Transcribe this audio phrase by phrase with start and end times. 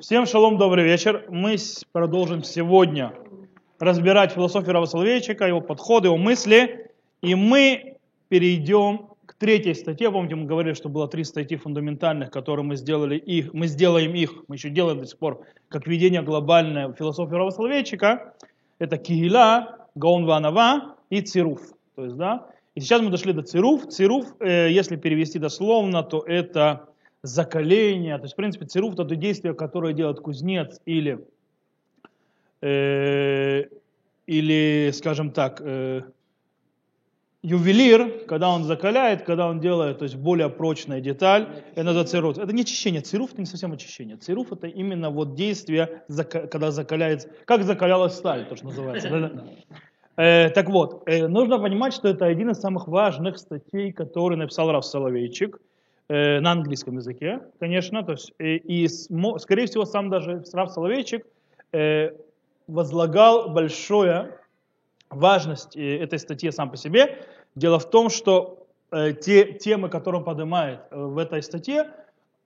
[0.00, 1.24] Всем шалом, добрый вечер.
[1.28, 1.56] Мы
[1.90, 3.14] продолжим сегодня
[3.80, 6.92] разбирать философию Рава Соловейчика, его подходы, его мысли.
[7.20, 7.96] И мы
[8.28, 10.12] перейдем к третьей статье.
[10.12, 14.44] Помните, мы говорили, что было три статьи фундаментальных, которые мы сделали их, мы сделаем их,
[14.46, 18.34] мы еще делаем до сих пор, как введение глобальной философии Рава Соловейчика.
[18.78, 21.60] Это Кигиля, Гаон Ванава и Цируф.
[21.96, 22.46] То есть, да,
[22.76, 23.88] и сейчас мы дошли до цируф.
[23.88, 26.88] Цируф, э, если перевести дословно, то это
[27.22, 28.16] закаление.
[28.18, 31.26] То есть, в принципе, цируф это то действие, которое делает кузнец или,
[32.60, 33.64] э,
[34.26, 36.02] или скажем так, э,
[37.42, 42.38] ювелир, когда он закаляет, когда он делает то есть более прочная деталь, это называется цируф.
[42.38, 43.00] Это не очищение.
[43.00, 44.16] Цируф это не совсем очищение.
[44.16, 49.44] Цируф это именно вот действие, когда закаляется, как закалялась сталь, то, что называется.
[50.16, 54.72] Э, так вот, э, нужно понимать, что это один из самых важных статей, который написал
[54.72, 55.60] Раф Соловейчик
[56.08, 58.02] э, на английском языке, конечно.
[58.02, 61.26] То есть, э, и, скорее всего, сам даже Раф Соловейчик
[61.72, 62.10] э,
[62.66, 64.34] возлагал большую
[65.10, 67.24] важность э, этой статьи сам по себе.
[67.54, 71.90] Дело в том, что э, те темы, которые он поднимает э, в этой статье,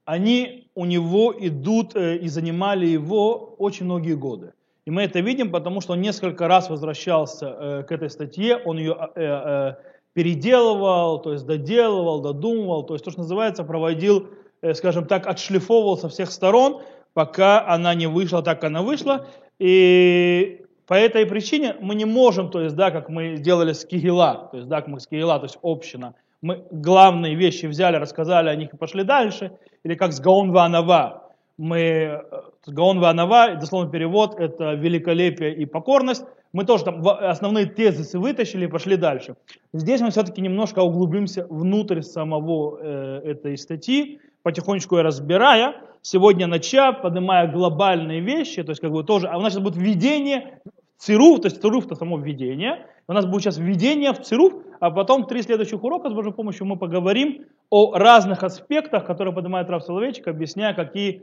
[0.05, 4.53] они у него идут э, и занимали его очень многие годы.
[4.85, 8.79] И мы это видим, потому что он несколько раз возвращался э, к этой статье, он
[8.79, 9.75] ее э, э,
[10.15, 14.29] переделывал, то есть доделывал, додумывал, то есть то, что называется, проводил,
[14.61, 16.83] э, скажем так, отшлифовывал со всех сторон,
[17.15, 19.27] пока она не вышла, так она вышла.
[19.59, 24.49] И по этой причине мы не можем, то есть, да, как мы сделали с Кигила,
[24.51, 28.49] то есть, да, как мы с Кигила, то есть община, мы главные вещи взяли, рассказали
[28.49, 29.53] о них и пошли дальше,
[29.85, 32.21] или как с Гаон Ванава, мы, э,
[32.67, 36.25] Гаон Ванава, дословный перевод, это великолепие и покорность.
[36.53, 39.37] Мы тоже там основные тезисы вытащили и пошли дальше.
[39.73, 45.77] Здесь мы все-таки немножко углубимся внутрь самого э, этой статьи, потихонечку ее разбирая.
[46.03, 49.77] Сегодня начав, поднимая глобальные вещи, то есть как бы тоже, а у нас сейчас будет
[49.77, 50.61] введение
[50.99, 52.87] цируф, то есть цируф это само введение.
[53.09, 56.67] У нас будет сейчас введение в цируф, а потом три следующих урока с Божьей помощью
[56.67, 61.23] мы поговорим о разных аспектах, которые поднимает Рав Соловейчик, объясняя, какие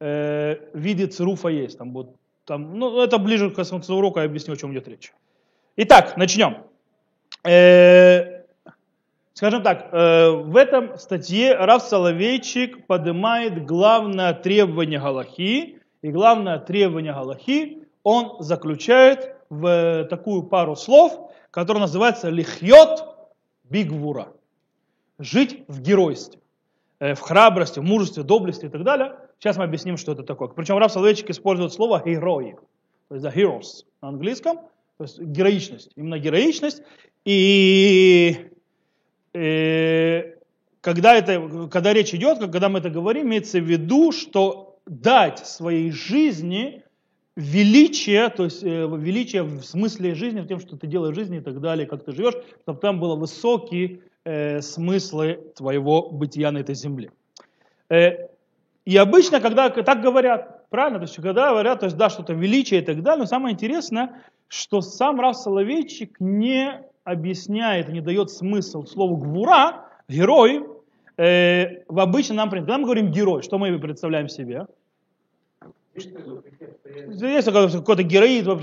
[0.00, 1.78] э, виде цируфа есть.
[1.78, 2.10] Там будет,
[2.48, 5.12] там, ну, это ближе к концу урока, я объясню, о чем идет речь.
[5.76, 6.64] Итак, начнем.
[7.44, 8.42] Э,
[9.34, 17.12] скажем так, э, в этом статье Рав Соловейчик поднимает главное требование Галахи, и главное требование
[17.12, 23.28] Галахи он заключает в такую пару слов, которая называется «лихьот
[23.64, 24.28] бигвура»–
[25.18, 26.40] жить в геройстве,
[26.98, 30.48] э, в храбрости, в мужестве, доблести и так далее– Сейчас мы объясним, что это такое.
[30.48, 32.56] Причем Раф Соловейчик использует слово герои,
[33.08, 34.58] то есть the heroes на английском,
[34.96, 36.82] то есть героичность, именно героичность.
[37.24, 38.36] И,
[39.32, 40.34] и э,
[40.80, 45.92] когда, это, когда речь идет, когда мы это говорим, имеется в виду, что дать своей
[45.92, 46.82] жизни
[47.36, 51.38] величие, то есть э, величие в смысле жизни, в том, что ты делаешь в жизни
[51.38, 56.58] и так далее, как ты живешь, чтобы там было высокие э, смыслы твоего бытия на
[56.58, 57.12] этой земле.
[57.88, 58.28] Э,
[58.88, 62.80] и обычно, когда так говорят, правильно, то есть когда говорят, то есть да, что-то величие
[62.80, 68.86] и так далее, но самое интересное, что сам Рав Соловейчик не объясняет, не дает смысл
[68.86, 70.64] слову гвура, герой,
[71.18, 74.66] э, в обычном нам, когда мы говорим герой, что мы представляем себе?
[75.98, 78.58] Есть какой-то героизм,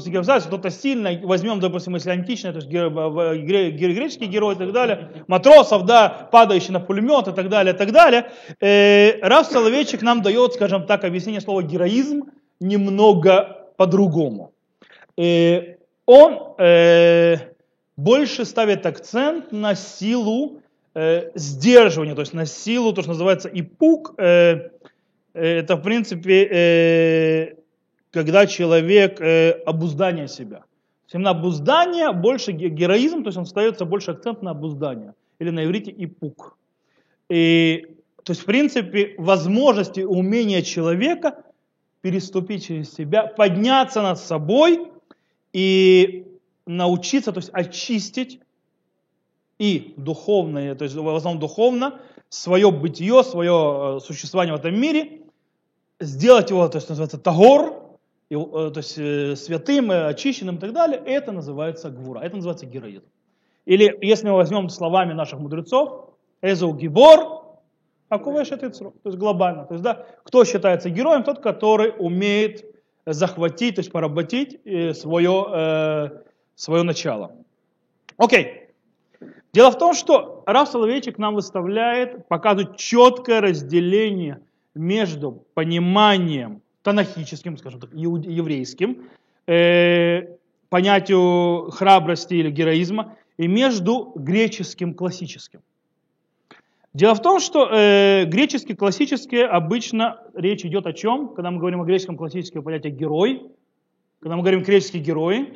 [0.47, 6.29] кто-то сильный, возьмем, допустим, если античный, то есть греческий герой и так далее, матросов, да,
[6.31, 8.31] падающий на пулемет и так далее, и так далее.
[8.59, 12.23] Э, Раф Соловейчик нам дает, скажем так, объяснение слова героизм
[12.59, 14.53] немного по-другому.
[15.17, 15.75] Э,
[16.05, 17.37] он э,
[17.97, 20.61] больше ставит акцент на силу
[21.35, 24.13] сдерживания, то есть на силу, то, что называется ипук,
[25.35, 27.55] это в принципе, э,
[28.11, 30.63] когда человек э, обуздание себя.
[31.13, 35.13] Именно обуздание, больше героизм, то есть он ставится больше акцент на обуздание.
[35.39, 36.57] Или на иврите ипук.
[37.29, 37.85] И,
[38.23, 41.43] то есть, в принципе, возможности, умения человека
[42.01, 44.91] переступить через себя, подняться над собой
[45.53, 46.25] и
[46.65, 48.41] научиться, то есть очистить
[49.57, 55.21] и духовное, то есть в основном духовно, свое бытие, свое э, существование в этом мире
[55.99, 57.97] сделать его, то есть называется тагор,
[58.29, 62.65] э, то есть э, святым, э, очищенным и так далее, это называется гвура, это называется
[62.65, 63.05] героизм.
[63.65, 66.09] Или если мы возьмем словами наших мудрецов,
[66.41, 67.59] эзу гибор,
[68.09, 69.65] акувеш то есть глобально.
[69.65, 71.23] То есть, да, кто считается героем?
[71.23, 72.65] Тот, который умеет
[73.07, 74.59] захватить, то есть поработить
[74.95, 76.21] свое,
[76.53, 77.31] свое начало.
[78.17, 78.69] Окей.
[79.53, 84.41] Дело в том, что Раф Соловейчик нам выставляет, показывает четкое разделение–
[84.75, 89.09] между пониманием танахическим, скажем так, еврейским,
[89.47, 90.37] э,
[90.69, 95.61] понятию храбрости или героизма, и между греческим классическим.
[96.93, 101.81] Дело в том, что э, греческий классический обычно речь идет о чем, когда мы говорим
[101.81, 103.51] о греческом классическом понятии герой,
[104.21, 105.53] когда мы говорим греческие герои,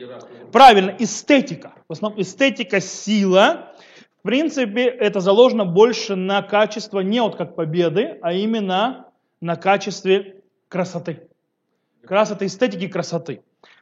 [0.52, 1.74] правильно, эстетика.
[1.88, 3.74] В основном эстетика, сила.
[4.20, 9.09] В принципе, это заложено больше на качество не вот как победы, а именно
[9.42, 11.28] на качестве красоты.
[12.06, 13.42] Красоты, эстетики красоты.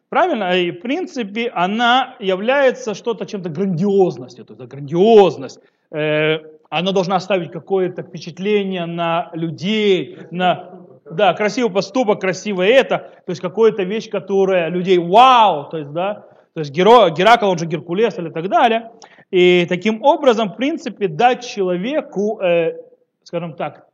[0.09, 0.57] Правильно?
[0.57, 4.45] И в принципе она является что-то чем-то грандиозностью.
[4.45, 5.59] То есть грандиозность.
[5.91, 6.37] Э,
[6.69, 10.77] она должна оставить какое-то впечатление на людей, на
[11.09, 16.25] да, красивый поступок, красивое это, то есть какая-то вещь, которая людей вау, то есть, да,
[16.53, 18.91] то есть Геро, Геракл, он же Геркулес или так далее.
[19.31, 22.77] И таким образом, в принципе, дать человеку, э,
[23.23, 23.87] скажем так,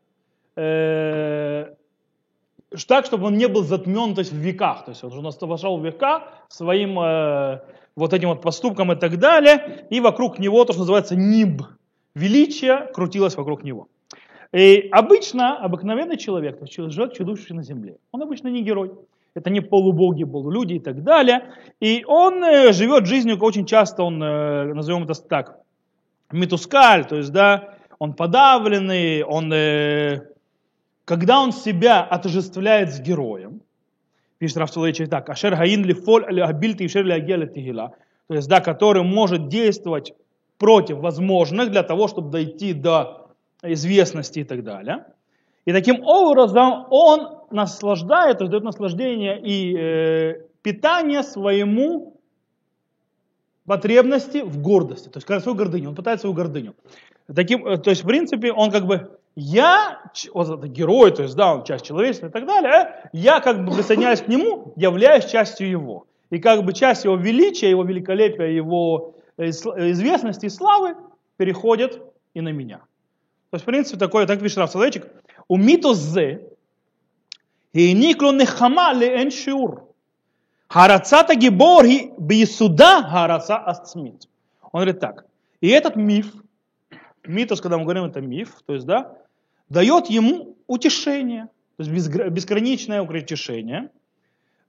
[0.56, 1.74] э,
[2.88, 4.86] так, чтобы он не был затмен то есть, в веках.
[4.86, 7.62] То есть он уже вошел в века своим э,
[7.96, 11.62] вот этим вот поступком и так далее, и вокруг него то, что называется нимб.
[12.16, 13.88] Величие крутилось вокруг него.
[14.52, 18.92] И обычно, обыкновенный человек, то есть человек, чудовищный на земле, он обычно не герой.
[19.36, 21.54] Это не полубоги, полулюди и так далее.
[21.80, 25.60] И он э, живет жизнью, очень часто он, э, назовем это так,
[26.32, 30.22] метускаль, то есть, да, он подавленный, он, э,
[31.06, 33.62] когда он себя отождествляет с героем,
[34.38, 37.96] пишет Раф Соловейчик так, ашер хаин ли фоль али абиль тишер ли агеля тихила,
[38.28, 40.14] то есть, да, который может действовать
[40.58, 43.28] против возможных для того, чтобы дойти до
[43.62, 45.06] известности и так далее.
[45.66, 52.20] И таким образом он наслаждает, то есть дает наслаждение и э, питание своему
[53.66, 56.76] потребности в гордости, то есть свою гордыню, он пытается свою гордыню.
[57.34, 60.00] Таким, э, то есть в принципе он как бы я,
[60.34, 63.66] вот это герой, то есть, да, он часть человечества и так далее, э, я как
[63.66, 66.06] бы присоединяюсь к нему, являюсь частью его.
[66.30, 69.50] И как бы часть его величия, его великолепия, его э, э,
[69.92, 70.96] известности и славы
[71.38, 72.02] переходит
[72.34, 72.80] и на меня.
[73.50, 75.08] То есть, в принципе, такое, так пишет Равсадовичек,
[75.48, 76.48] у митос зе,
[77.74, 79.84] и никло нехама ли эн шиур.
[80.68, 81.86] Харацата гибор
[82.18, 84.28] бисуда хараца астсмит.
[84.72, 85.26] Он говорит так.
[85.62, 86.34] И этот миф,
[87.26, 89.18] митос, когда мы говорим, это миф, то есть, да,
[89.74, 93.90] дает ему утешение, то есть безграничное утешение.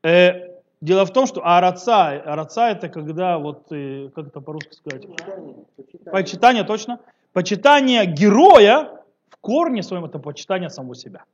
[0.03, 5.07] Э, дело в том, что араца, араца это когда, вот, э, как это по-русски сказать?
[5.07, 6.13] Почитание, почитание.
[6.13, 7.01] почитание точно.
[7.33, 11.25] Почитание героя в корне своем это почитание самого себя.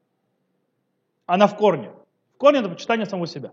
[1.27, 1.91] Она в корне.
[2.35, 3.53] В корне это почитание самого себя.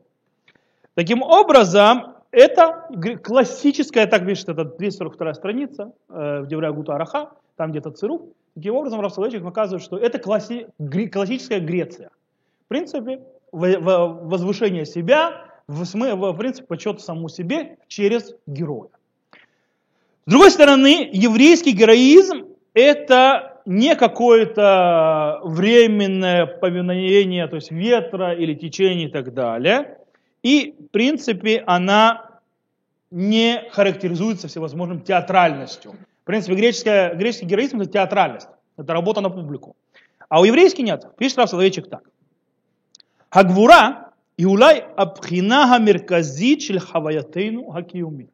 [0.95, 2.89] Таким образом, это
[3.23, 8.21] классическая, так пишет, это 242 страница э, в Девря Гута Араха, там где-то Цируф.
[8.57, 10.65] Таким образом, Рафсаловичек показывает, что это класси,
[11.11, 12.09] классическая Греция.
[12.65, 13.21] В принципе,
[13.51, 18.89] возвышение себя, в, в принципе, почет самому себе через героя.
[20.25, 29.05] С другой стороны, еврейский героизм– это не какое-то временное повиновение, то есть ветра или течения
[29.05, 29.99] и так далее.
[30.41, 32.39] И, в принципе, она
[33.11, 35.93] не характеризуется всевозможным театральностью
[36.27, 39.75] принципе, греческая, греческий героизм– это театральность, это работа на публику.
[40.29, 41.05] А у еврейский нет.
[41.17, 42.03] Пишет Рав Соловейчик так.
[43.29, 48.29] Хагвура и улай абхина хамиркази чил хаваятейну хакиюмит.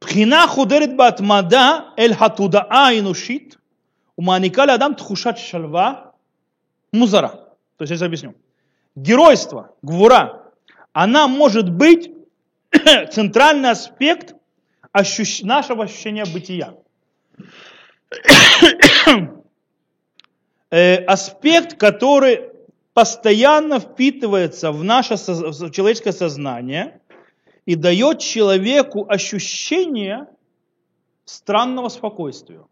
[0.00, 3.58] Пхина худерит батмада эль хатудаа инушит,
[4.16, 6.14] уманика адам тхушат шальва
[6.92, 7.28] музара.
[7.76, 8.34] То есть я сейчас объясню.
[8.96, 10.52] Геройство, гвура,
[10.92, 12.10] она может быть
[13.12, 14.34] центральный аспект
[14.98, 15.42] ощущ...
[15.42, 16.74] нашего ощущения бытия.
[20.70, 22.50] Э, аспект, который
[22.92, 27.00] постоянно впитывается в наше в человеческое сознание
[27.64, 30.26] и дает человеку ощущение
[31.24, 32.64] странного спокойствия.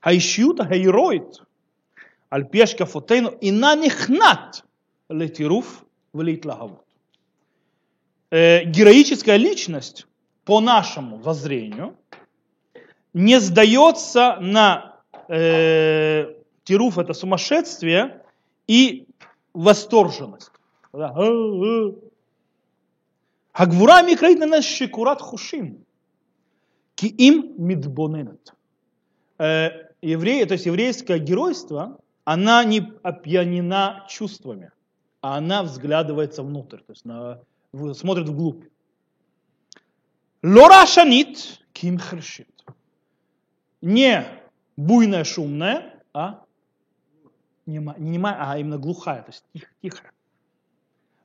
[0.00, 1.42] Хайшьют хайроид,
[2.28, 4.64] альпешка фотейну, и на них над
[5.08, 6.84] летируф влит лагавут.
[8.30, 10.07] Э, героическая личность
[10.48, 11.94] по нашему воззрению,
[13.12, 14.96] не сдается на
[15.28, 18.22] э, тируф, это сумасшествие,
[18.66, 19.06] и
[19.52, 20.50] восторженность.
[23.52, 25.84] Агвура микраит на нас шикурат хушим.
[26.94, 28.54] Ки Киим мидбоненет.
[29.36, 29.68] Э,
[30.00, 34.70] Евреи, то есть еврейское геройство, она не опьянена чувствами,
[35.20, 37.40] а она взглядывается внутрь, то есть она
[37.92, 38.64] смотрит вглубь.
[40.43, 42.49] Лора шанит ким хершит.
[43.81, 44.25] Не
[44.77, 46.43] буйная, шумная, а
[47.65, 49.67] нема, не немая, а именно глухая, то есть тихо.
[49.81, 50.11] тихо.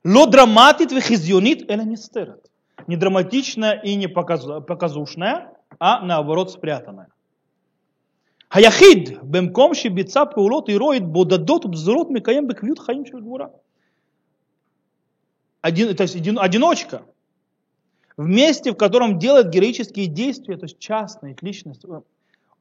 [0.03, 2.49] Ло драматит вехизионит эля нестерет.
[2.87, 7.09] Не драматичная и не показушная, а наоборот спрятанная.
[8.51, 13.47] היחיד במקום שביצע פעולות הירואית בודדות ופזורות מקיים בקביעות חיים של גבורה.
[15.61, 17.01] Один, то есть един, одиночка,
[18.16, 21.84] в месте, в котором делает героические действия, то есть частная личность,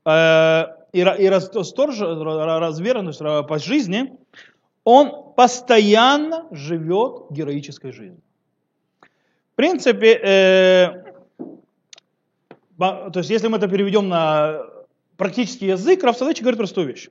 [0.06, 4.18] э, и, и расторж, развернутость по жизни,
[4.84, 8.22] он постоянно живет героической жизнью.
[9.54, 11.04] В принципе, э,
[12.78, 14.62] то есть если мы это переведем на
[15.18, 17.10] практический язык, Раф говорит простую вещь.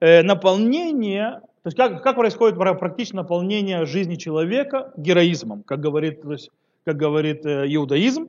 [0.00, 6.32] Э, наполнение, то есть как, как происходит практическое наполнение жизни человека героизмом, как говорит, то
[6.32, 6.50] есть,
[6.86, 8.28] как говорит э, иудаизм,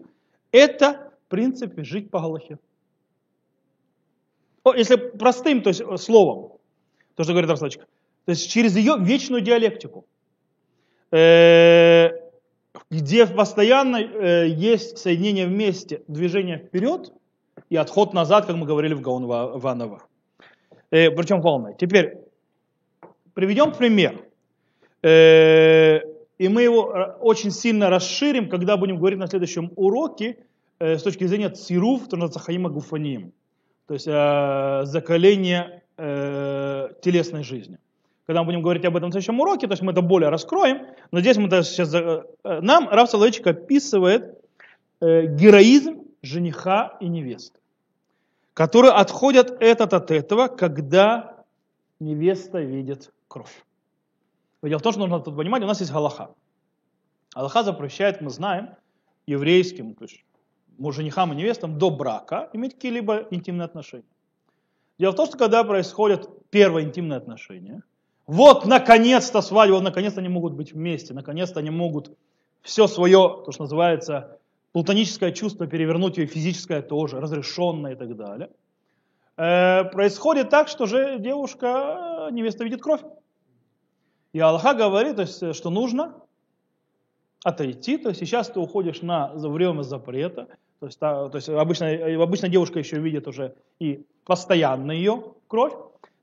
[0.51, 2.57] это в принципе жить по Галахе.
[4.75, 6.57] Если простым то есть, словом,
[7.15, 7.69] то, что говорит Раф то
[8.25, 10.05] есть через ее вечную диалектику,
[11.11, 12.09] э,
[12.89, 17.13] где постоянно э, есть соединение вместе, движение вперед
[17.69, 20.03] и отход назад, как мы говорили в Гаон Ванова.
[20.89, 21.75] Э, причем волной.
[21.77, 22.17] Теперь
[23.35, 24.23] приведем пример.
[26.37, 30.37] И мы его очень сильно расширим, когда будем говорить на следующем уроке
[30.79, 33.33] с точки зрения цируф, то называется хаима гуфаним,
[33.87, 37.79] то есть закаление телесной жизни
[38.27, 40.85] когда мы будем говорить об этом в следующем уроке, то есть мы это более раскроем,
[41.11, 44.37] но здесь мы сейчас, э, нам Раф Соловейчик описывает
[44.99, 47.57] э, героизм жениха и невесты,
[48.53, 51.45] которые отходят этот от этого, когда
[52.01, 53.63] невеста видит кровь.
[54.63, 56.31] Дело в том, что нужно понимать, у нас есть Галаха.
[57.33, 58.69] Аллаха запрещает, мы знаем,
[59.27, 60.23] еврейским, то есть
[60.79, 64.05] женихам и невестам до брака иметь какие-либо интимные отношения.
[64.97, 67.83] Дело в том, что когда происходят первые интимные отношения,
[68.25, 72.17] вот наконец-то свадьба, вот наконец-то они могут быть вместе, наконец-то они могут
[72.61, 74.39] все свое, то, что называется,
[74.71, 78.49] платоническое чувство перевернуть, и физическое тоже, разрешенное и так далее.
[79.37, 83.01] Э, происходит так, что же девушка, невеста видит кровь.
[84.37, 86.13] И Аллаха говорит, то есть, что нужно
[87.43, 90.47] отойти, то есть сейчас ты уходишь на время запрета,
[90.79, 91.87] то есть, то есть обычно,
[92.21, 95.73] обычно девушка еще видит уже и постоянно ее кровь,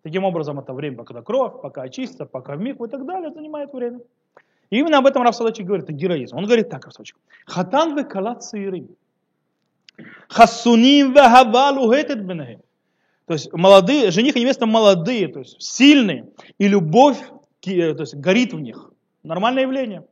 [0.05, 3.73] Таким образом, это время, когда кровь, пока очистится, пока в микву и так далее, занимает
[3.73, 4.01] время.
[4.71, 6.37] И именно об этом Рафсалачик говорит, это героизм.
[6.37, 7.17] Он говорит так, Рафсалачик.
[7.47, 8.89] Хатан ве калат цирим.
[10.29, 12.61] Хасуним ве хавал ухетет бенахем.
[13.27, 16.29] То есть молодые, жених и невеста молодые, то есть сильные,
[16.59, 17.19] и любовь
[17.65, 18.91] то есть, горит в них.
[19.23, 20.05] Нормальное явление.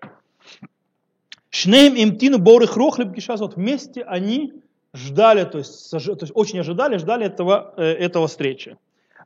[1.50, 4.54] Шнеем имтину боры хрохлеб вот Вместе они
[4.94, 8.76] ждали, то есть, то есть очень ожидали, ждали этого, э, этого встречи.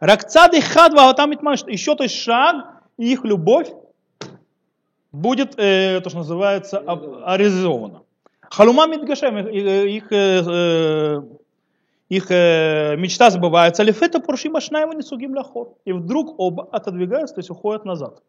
[0.00, 3.68] Ракцады хадва там еще то есть шаг, и их любовь
[5.12, 6.82] будет, э, то, что называется,
[7.36, 8.02] реализована.
[8.50, 11.22] Халума мидгашем, их, э,
[12.08, 13.82] их э, мечта забывается.
[13.82, 15.74] Лифета пуршима шнаева не сугим лахор.
[15.84, 18.22] И вдруг оба отодвигаются, то есть уходят назад.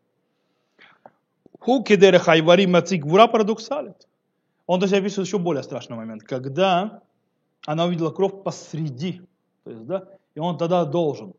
[1.60, 4.08] Ху кедере хайвари мацик гура парадоксалит.
[4.66, 7.02] Он есть описывает еще более страшный момент, когда
[7.66, 9.22] она увидела кровь посреди,
[9.64, 11.34] то есть, да, и он тогда должен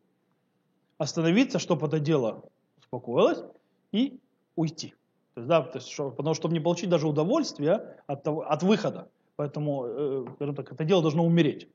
[0.97, 2.45] остановиться, чтобы это дело
[2.78, 3.45] успокоилось,
[3.92, 4.18] и
[4.57, 4.95] уйти.
[5.35, 8.50] То есть, да, то есть, что, потому что чтобы не получить даже удовольствие от, того,
[8.50, 9.09] от выхода.
[9.37, 11.68] Поэтому э, так, это дело должно умереть.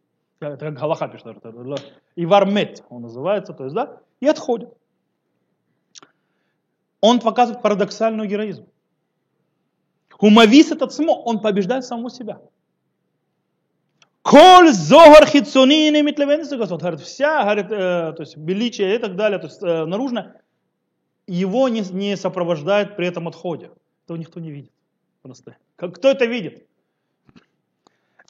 [0.47, 1.38] Это Галаха пишет.
[2.15, 4.69] И вармет он называется, то есть, да, и отходит.
[7.01, 8.67] Он показывает парадоксальный героизм.
[10.12, 12.39] Хумавис этот смо, он побеждает самого себя.
[14.21, 16.79] Коль зогар хитсони не митлевенится Господь.
[16.79, 20.39] Говорит, вся, говорит, э, то есть величие и так далее, то есть э, наружно,
[21.27, 23.71] его не, не сопровождает при этом отходе.
[24.05, 24.71] Этого никто не видит.
[25.21, 25.57] Просто.
[25.75, 26.65] Кто это видит?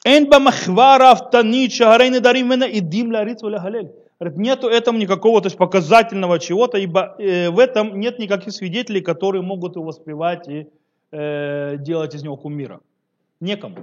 [0.04, 3.90] Эн бамахвара автани чагарей недарим вена идим ларит валягалель.
[4.20, 9.00] Говорит, нету этому никакого то есть показательного чего-то, ибо э, в этом нет никаких свидетелей,
[9.00, 10.68] которые могут его воспевать и
[11.10, 12.80] э, делать из него кумира.
[13.40, 13.76] Некому.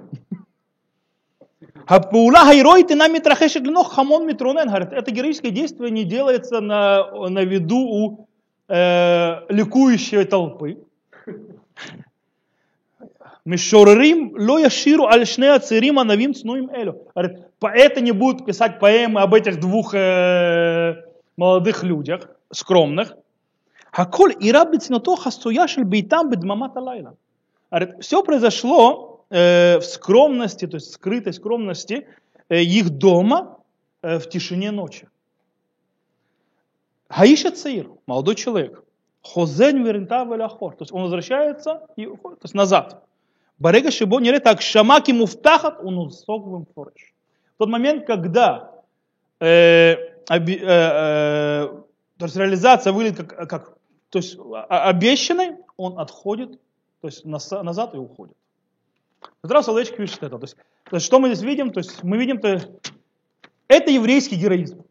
[1.86, 4.68] Хаппаула герой ты нами трахешек линох хамон митронен.
[4.68, 8.28] Говорит, это героическое действие не делается на, на виду у
[8.68, 10.78] э, ликующей толпы.
[13.46, 17.08] Мишорерим ло яширу аль шне ацерим анавим цнуим элю.
[17.60, 20.96] Поэты не будут писать поэмы об этих двух э,
[21.38, 23.16] молодых людях, скромных.
[23.92, 27.16] Хаколь и раббит то хастуяшель бейтам бедмамата лайла.
[28.00, 32.06] Все произошло Э, в скромности, то есть скрытой скромности
[32.50, 33.60] э, их дома
[34.02, 35.08] э, в тишине ночи.
[37.08, 38.84] Гаиша Цаир, молодой человек,
[39.22, 43.06] Хозен веринта веляхор, то есть он возвращается и уходит, то есть назад.
[43.62, 47.14] Барега шибо не так шамаки муфтахат, он усоговым фореш.
[47.56, 48.72] В тот момент, когда
[49.40, 51.68] э, оби, э, э,
[52.18, 53.78] то есть реализация выглядит как, как
[54.10, 54.36] то есть
[54.68, 56.60] обещанной, он отходит,
[57.02, 58.36] то есть назад и уходит.
[59.44, 60.40] Здравствуй, Соловейчик пишет это.
[60.40, 60.56] То есть,
[60.90, 61.72] то есть, что мы здесь видим?
[61.72, 62.60] То есть мы видим, то,
[63.68, 64.84] это еврейский героизм.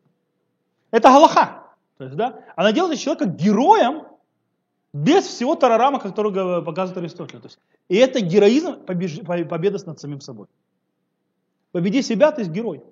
[0.93, 1.65] Это Галаха.
[1.99, 4.05] То есть, да, она делает человека героем
[4.93, 6.33] без всего тарарама, который
[6.63, 7.41] показывает Аристотель.
[7.41, 10.47] То есть, и это героизм, победа над самим собой.
[11.73, 12.83] Победи себя, ты герой.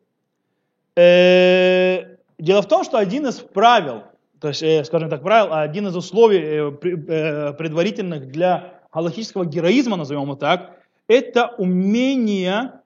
[0.96, 4.04] Э, дело в том, что один из правил,
[4.40, 10.22] то есть, э, скажем так, правил, один из условий э, предварительных для галактического героизма, назовем
[10.22, 10.76] его так,
[11.08, 12.80] это умение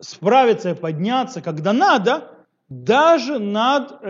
[0.00, 2.30] справиться и подняться, когда надо,
[2.68, 4.00] даже над,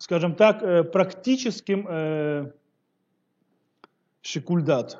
[0.00, 2.52] скажем так, э, практическим э,
[4.22, 4.98] шикульдат,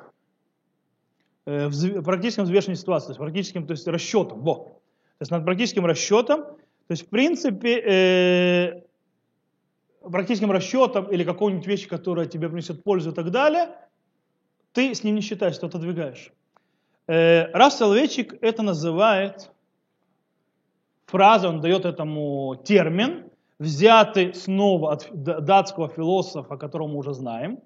[1.45, 4.41] э, в практическом взвешенной ситуации, то есть практическим то есть расчетом.
[4.41, 4.55] Во.
[4.55, 8.85] То есть над практическим расчетом, то есть в принципе
[10.01, 13.69] практическим расчетом или какой-нибудь вещи, которая тебе принесет пользу и так далее,
[14.71, 16.31] ты с ним не считаешь, ты отодвигаешь.
[17.07, 19.51] Раф Соловейчик это называет,
[21.05, 23.30] фраза, он дает этому термин,
[23.61, 27.59] взятый снова от датского философа, которого мы уже знаем,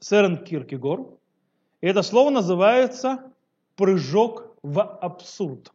[0.00, 1.18] Сэрен Киркегор.
[1.80, 3.32] И это слово называется
[3.76, 5.72] прыжок в абсурд.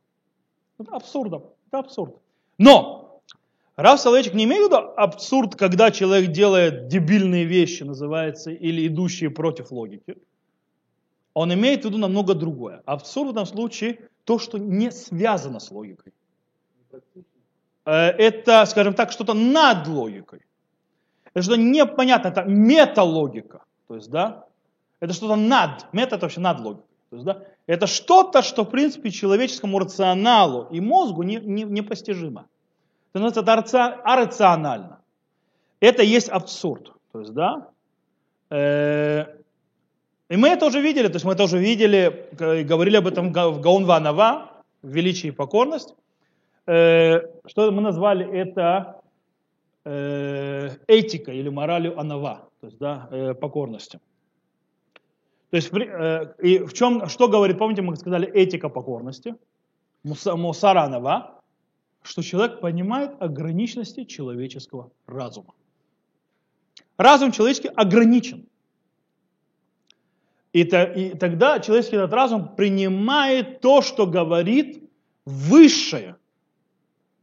[0.78, 2.16] Это абсурдом, это абсурд.
[2.60, 3.22] Но
[3.76, 9.32] Раф Соловейчик не имеет в виду абсурд, когда человек делает дебильные вещи, называется, или идущие
[9.32, 10.16] против логики.
[11.34, 12.84] Он имеет в виду намного другое.
[12.86, 16.14] Абсурд в этом случае то, что не связано с логикой.
[17.86, 20.42] Э, это, скажем так, что-то над логикой.
[21.34, 23.64] Это что-то непонятно, это металогика.
[23.88, 24.46] То есть, да,
[25.00, 26.86] это что-то над, мета это вообще над логикой.
[27.10, 32.46] То есть, да, это что-то, что, в принципе, человеческому рационалу и мозгу не, не, непостижимо.
[33.14, 35.00] Это называется арационально.
[35.80, 36.94] Это есть абсурд.
[37.12, 37.68] То есть, да,
[38.50, 39.26] э,
[40.30, 42.30] и мы это уже видели, то есть мы это уже видели,
[42.64, 45.94] говорили об этом в Гаун Ванава, величие и покорность.
[46.72, 49.02] Э, что мы назвали это
[49.84, 54.00] э, этикой или моралью Анава, то есть да, э, покорностью.
[55.50, 59.36] То есть и в чем, что говорит, помните, мы сказали этика покорности,
[60.04, 61.42] Мусара Анава,
[62.04, 65.54] что человек понимает ограниченности человеческого разума.
[66.96, 68.46] Разум человеческий ограничен.
[70.54, 74.90] И, то, и тогда человеческий этот разум принимает то, что говорит
[75.26, 76.16] высшее.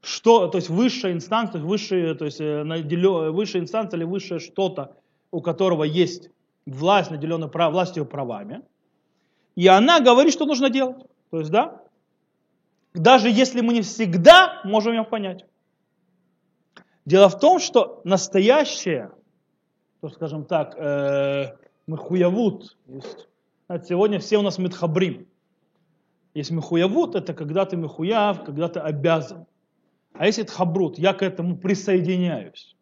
[0.00, 2.62] Что, то есть высшая инстанция, высшая, то есть э,
[3.30, 4.96] высшая инстанция или высшее что-то,
[5.30, 6.30] у которого есть
[6.66, 8.62] власть, наделенная прав, властью правами.
[9.56, 11.04] И она говорит, что нужно делать.
[11.30, 11.82] То есть, да,
[12.94, 15.44] даже если мы не всегда можем ее понять.
[17.04, 19.11] Дело в том, что настоящее,
[20.00, 21.56] то, скажем так, э,
[21.87, 22.76] махуявут.
[23.84, 25.26] Сегодня все у нас митхабрим.
[26.34, 29.46] Есть махуявут, это когда ты махуяв, когда ты обязан.
[30.18, 32.74] А если тхабрут, я к этому присоединяюсь.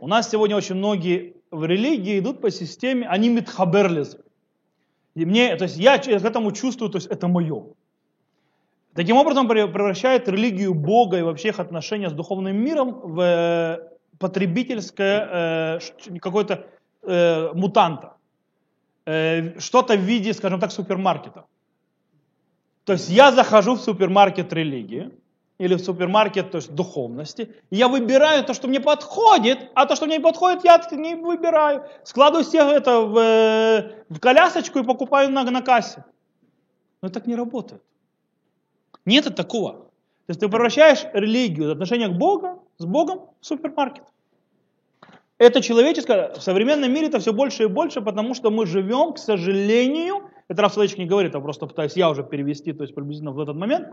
[0.00, 4.16] У нас сегодня очень многие в религии идут по системе, они митхаберлиз.
[5.16, 7.64] И мне, то есть я к этому чувствую, то есть это мое.
[8.94, 13.78] Таким образом превращает религию Бога и вообще их отношения с духовным миром в э,
[14.20, 15.78] потребительское
[16.12, 16.66] э, какое-то
[17.02, 18.16] э, мутанта.
[19.04, 21.44] Э, что-то в виде, скажем так, супермаркета.
[22.84, 25.10] То есть я захожу в супермаркет религии
[25.58, 30.06] или в супермаркет то есть духовности, я выбираю то, что мне подходит, а то, что
[30.06, 31.84] мне не подходит, я не выбираю.
[32.04, 36.04] Складываю все это в, э, в колясочку и покупаю на, на кассе.
[37.02, 37.82] Но так не работает.
[39.04, 39.72] Нет такого.
[39.72, 44.04] То есть ты превращаешь религию, отношение к Богу, с Богом в супермаркет
[45.42, 49.18] это человеческое, в современном мире это все больше и больше, потому что мы живем, к
[49.18, 53.32] сожалению, это Раф Соловейчик не говорит, а просто пытаюсь я уже перевести, то есть приблизительно
[53.32, 53.88] в этот момент,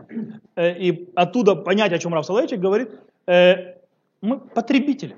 [0.56, 2.90] э, и оттуда понять, о чем Раф Соловейчик говорит,
[3.26, 3.76] э,
[4.22, 5.16] мы потребители.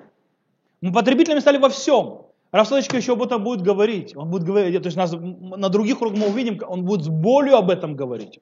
[0.80, 2.26] Мы потребителями стали во всем.
[2.52, 6.00] Раф Соловейчик еще об этом будет говорить, он будет говорить, то есть нас, на других
[6.00, 8.40] уроках мы увидим, он будет с болью об этом говорить,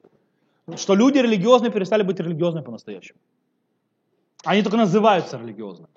[0.75, 3.19] что люди религиозные перестали быть религиозными по-настоящему.
[4.43, 5.87] Они только называются религиозными.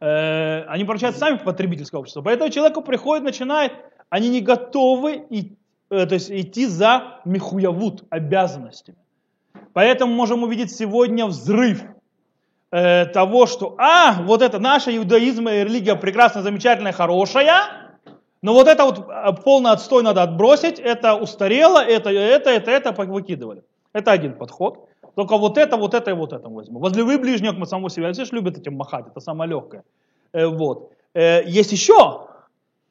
[0.00, 2.22] Э, они превращаются сами в потребительское общество.
[2.22, 3.72] Поэтому человеку приходит, начинает,
[4.10, 5.56] они не готовы и,
[5.90, 8.98] э, то есть идти за михуявут, обязанностями.
[9.72, 11.82] Поэтому можем увидеть сегодня взрыв
[12.70, 17.88] э, того, что, а, вот это наша иудаизм и религия прекрасная, замечательная, хорошая,
[18.40, 22.92] но вот это вот э, полный отстой надо отбросить, это устарело, это, это, это, это
[22.92, 23.62] выкидывали.
[23.92, 24.88] Это один подход.
[25.16, 26.78] Только вот это, вот это и вот это возьму.
[26.78, 28.12] Возлюби ближнего к самому себя.
[28.12, 29.82] Все же любят этим махать, это самое легкое.
[30.32, 30.92] Э, вот.
[31.14, 32.28] Э, есть еще.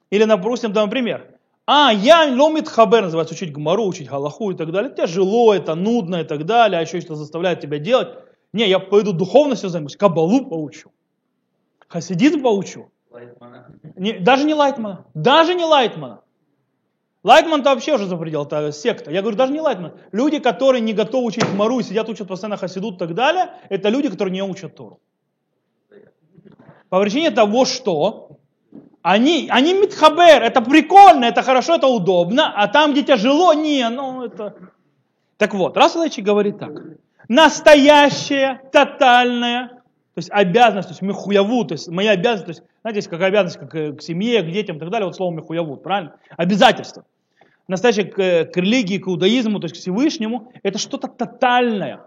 [0.09, 1.37] Или, допустим, дам пример.
[1.65, 4.93] А, я ломит хабер, называется, учить гмару, учить галаху и так далее.
[4.95, 8.09] Тяжело, это нудно и так далее, а еще что заставляет тебя делать.
[8.53, 10.91] Не, я пойду духовностью займусь, кабалу поучу.
[11.89, 12.89] Хасидизм поучу.
[13.11, 13.67] Лайтмана.
[13.97, 15.05] Не, даже не Лайтмана.
[15.13, 16.21] Даже не Лайтмана.
[17.23, 19.11] Лайтман-то вообще уже за предел, это секта.
[19.11, 19.93] Я говорю, даже не Лайтман.
[20.13, 23.89] Люди, которые не готовы учить Мару и сидят, учат постоянно Хасидут и так далее, это
[23.89, 25.01] люди, которые не учат Тору.
[26.87, 28.36] По причине того, что
[29.11, 34.23] они, они митхабер, это прикольно, это хорошо, это удобно, а там, где тяжело, не, ну
[34.23, 34.55] это...
[35.37, 36.71] Так вот, Расулайчи говорит так.
[37.27, 43.09] Настоящая, тотальная, то есть обязанность, то есть мехуяву, то есть моя обязанность, то есть, знаете,
[43.09, 46.15] как обязанность как к семье, к детям и так далее, вот слово мехуяву, правильно?
[46.35, 47.05] Обязательство
[47.67, 52.01] настоящее к, к религии, к иудаизму, то есть к Всевышнему, это что-то тотальное,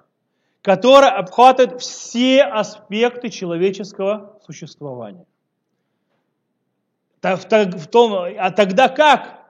[0.63, 5.25] которое обхватывает все аспекты человеческого существования.
[7.23, 9.41] В, том, а тогда как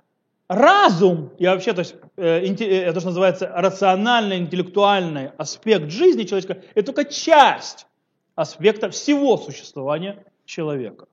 [0.48, 6.62] разум и вообще, то есть, э, э, это что называется рациональный, интеллектуальный аспект жизни человеческого,
[6.74, 7.86] это только часть
[8.34, 11.06] аспекта всего существования человека.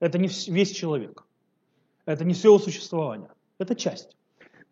[0.00, 1.24] Это не весь человек.
[2.04, 3.30] Это не все его существование.
[3.58, 4.16] Это часть.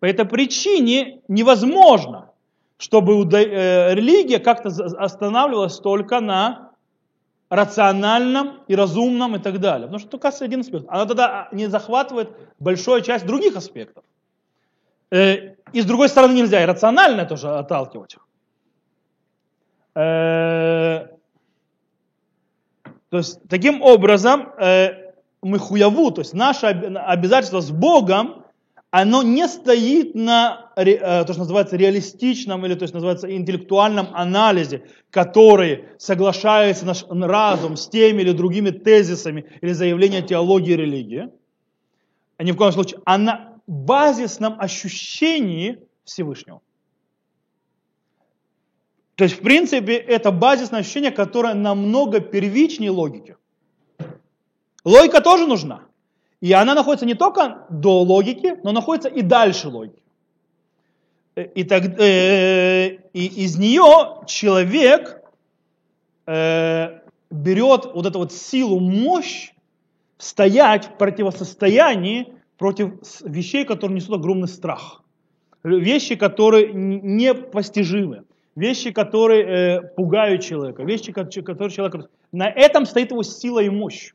[0.00, 2.30] По этой причине невозможно,
[2.76, 6.69] чтобы э, религия как-то останавливалась только на
[7.50, 9.86] рациональном и разумном и так далее.
[9.86, 10.86] Потому что только один аспект.
[10.88, 14.04] Она тогда не захватывает большую часть других аспектов.
[15.10, 18.16] Э, и с другой стороны нельзя и рациональное тоже отталкивать.
[19.94, 21.08] Э,
[23.10, 24.52] то есть таким образом
[25.42, 28.39] мы хуяву, то есть наше обязательство с Богом
[28.90, 34.84] оно не стоит на э, то, что называется реалистичном или то, есть называется интеллектуальном анализе,
[35.10, 41.28] который соглашается наш разум с теми или другими тезисами или заявлением теологии и религии,
[42.36, 46.60] а ни в коем случае, а на базисном ощущении Всевышнего.
[49.14, 53.36] То есть, в принципе, это базисное ощущение, которое намного первичнее логики.
[54.82, 55.89] Логика тоже нужна.
[56.40, 60.02] И она находится не только до логики, но находится и дальше логики.
[61.36, 65.22] Э, и, так, э, и из нее человек
[66.26, 67.00] э,
[67.30, 69.52] берет вот эту вот силу, мощь
[70.18, 75.02] стоять в противостоянии против вещей, которые несут огромный страх.
[75.62, 78.24] Вещи, которые непостижимы.
[78.56, 80.82] Вещи, которые э, пугают человека.
[80.82, 82.10] Вещи, которые человек...
[82.32, 84.12] На этом стоит его сила и мощь.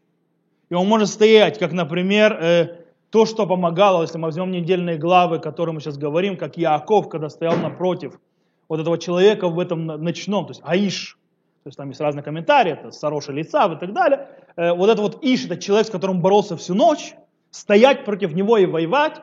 [0.70, 5.38] И он может стоять, как, например, э, то, что помогало, если мы возьмем недельные главы,
[5.38, 8.20] о которых мы сейчас говорим, как Яаков, когда стоял напротив
[8.68, 11.18] вот этого человека в этом ночном, то есть Аиш,
[11.64, 14.28] то есть там есть разные комментарии, это Сароша лица и так далее.
[14.56, 17.16] Э, вот это вот Иш, это человек, с которым боролся всю ночь,
[17.52, 19.22] стоять против него и воевать,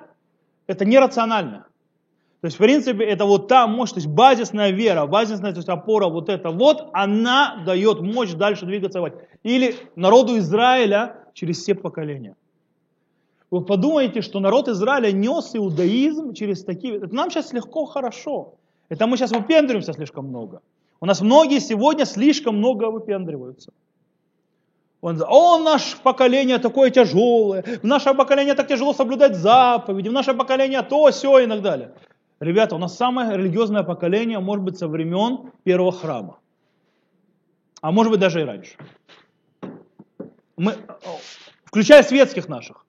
[0.66, 1.66] это нерационально.
[2.42, 5.68] То есть, в принципе, это вот та мощь, то есть базисная вера, базисная то есть
[5.68, 9.00] опора, вот это вот, она дает мощь дальше двигаться.
[9.44, 12.34] Или народу Израиля через все поколения.
[13.52, 16.96] Вы подумайте, что народ Израиля нес иудаизм через такие...
[16.96, 18.54] Это нам сейчас легко, хорошо.
[18.88, 20.62] Это мы сейчас выпендриваемся слишком много.
[21.00, 23.72] У нас многие сегодня слишком много выпендриваются.
[25.00, 30.34] Он, о, наше поколение такое тяжелое, в наше поколение так тяжело соблюдать заповеди, в наше
[30.34, 31.92] поколение то, все и так далее.
[32.42, 36.38] Ребята, у нас самое религиозное поколение может быть со времен первого храма.
[37.80, 38.76] А может быть даже и раньше
[40.56, 40.74] мы,
[41.64, 42.84] включая светских наших.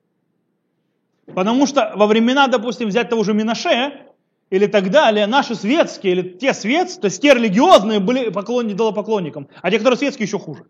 [1.26, 4.02] Потому что во времена, допустим, взять того же Минаше,
[4.50, 9.48] или так далее, наши светские, или те светские, то есть те религиозные были поклонники, поклонникам,
[9.62, 10.66] а те, которые светские, еще хуже.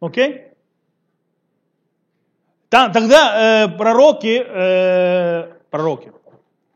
[0.00, 0.48] Окей?
[2.68, 6.12] Тогда э, пророки, э, пророки,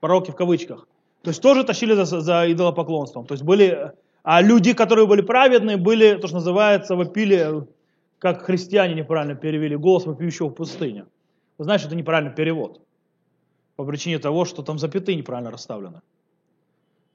[0.05, 0.87] пророки в кавычках,
[1.23, 3.25] то есть тоже тащили за, за идолопоклонством.
[3.25, 7.67] То есть были, а люди, которые были праведные, были, то, что называется, вопили
[8.19, 11.07] как христиане неправильно перевели голос вопиющего в пустыне.
[11.57, 12.83] Вы знаете, это неправильный перевод.
[13.77, 16.03] По причине того, что там запятые неправильно расставлены.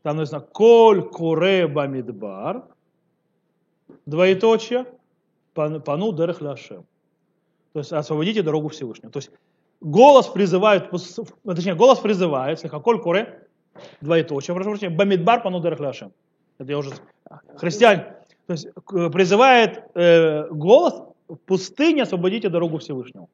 [0.02, 2.64] Там написано «Коль куре бамидбар»,
[4.08, 4.86] двоеточие,
[5.54, 6.40] пану дерех.
[6.40, 6.84] То
[7.76, 9.12] есть освободите дорогу Всевышнего.
[9.12, 9.30] То есть
[9.82, 10.90] голос призывает,
[11.46, 13.48] точнее, голос призывает, коль куре,
[14.02, 16.12] двоеточие, прошу прощения, бамидбар, пану дерех ляшем.
[16.58, 16.92] Это я уже,
[17.56, 18.16] христиане,
[18.48, 18.68] То есть
[19.14, 23.30] призывает э, голос в пустыне освободите дорогу Всевышнему.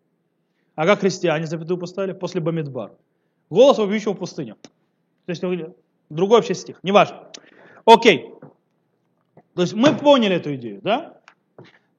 [0.75, 2.13] А как христиане запятую поставили?
[2.13, 2.91] После Бамидбар.
[3.49, 4.55] Голос вопиющего в пустыню.
[5.25, 5.75] То есть ну,
[6.10, 7.29] другой вообще стих, неважно.
[7.86, 8.34] Окей.
[9.55, 11.17] То есть мы поняли эту идею, да?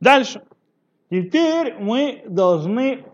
[0.00, 0.42] Дальше.
[1.10, 3.04] Теперь мы должны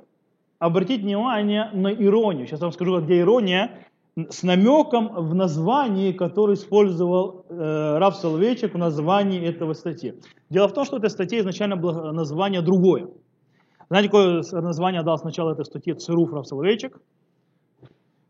[0.62, 2.46] обратить внимание на иронию.
[2.46, 3.85] Сейчас вам скажу, где ирония,
[4.16, 10.14] с намеком в названии, который использовал э, Рав Соловейчик в названии этого статьи.
[10.51, 13.09] Дело в том, что эта статья изначально было название другое.
[13.88, 17.01] Знаете, какое название дал сначала этой статьи Цируф Рав Соловейчик?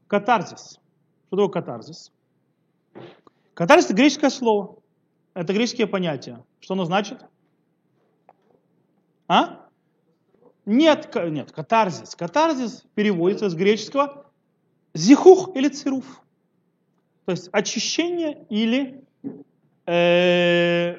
[0.06, 0.80] Катарзис.
[1.26, 2.12] Что такое катарзис?
[3.52, 4.76] Катарзис– это греческое слово.
[5.34, 6.42] Это греческие понятия.
[6.60, 7.26] Что оно значит?
[9.28, 9.61] А?
[10.64, 12.14] Нет, нет, катарзис.
[12.14, 14.24] Катарзис переводится с греческого
[14.94, 16.22] зихух или цируф.
[17.24, 19.02] То есть очищение или
[19.86, 20.96] э,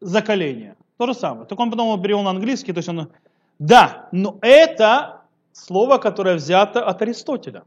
[0.00, 0.76] закаление.
[0.96, 1.46] То же самое.
[1.46, 3.10] Так он потом перевел на английский, то есть он...
[3.58, 7.64] Да, но это слово, которое взято от Аристотеля.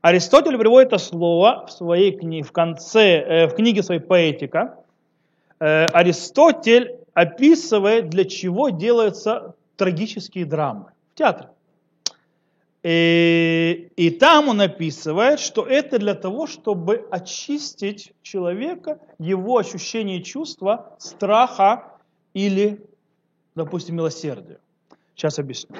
[0.00, 4.76] Аристотель приводит это слово в своей книге, в конце, э, в книге своей «Поэтика».
[5.58, 11.48] Э, Аристотель описывает, для чего делаются трагические драмы в театре.
[12.82, 20.96] И, и там он описывает, что это для того, чтобы очистить человека, его ощущение чувства
[20.98, 21.96] страха
[22.34, 22.84] или,
[23.54, 24.58] допустим, милосердия.
[25.14, 25.76] Сейчас объясню.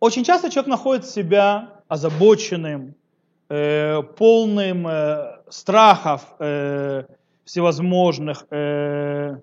[0.00, 2.94] Очень часто человек находит себя озабоченным,
[3.48, 7.04] э, полным э, страхов э,
[7.44, 9.36] всевозможных, э,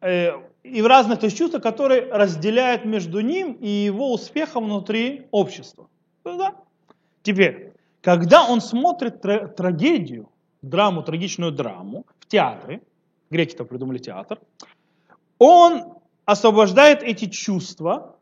[0.00, 5.26] э, и в разных то есть, чувствах, которые разделяют между ним и его успехом внутри
[5.30, 5.88] общества.
[6.24, 6.54] Ну Да?
[7.22, 10.28] Теперь, когда он смотрит тра- трагедию,
[10.62, 12.82] драму, трагичную драму в театре,
[13.30, 14.38] греки-то придумали театр,
[15.38, 15.94] он
[16.24, 18.16] освобождает эти чувства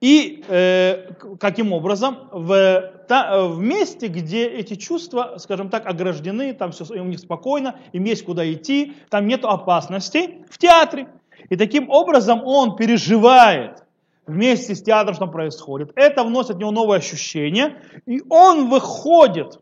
[0.00, 2.28] и э, каким образом?
[2.32, 7.78] В, та- в месте, где эти чувства, скажем так, ограждены, там все у них спокойно,
[7.92, 11.08] им есть куда идти, там нет опасностей, в театре.
[11.50, 13.84] И таким образом он переживает
[14.26, 15.92] вместе с театром, что происходит.
[15.94, 19.60] Это вносит в него новое ощущение, и он выходит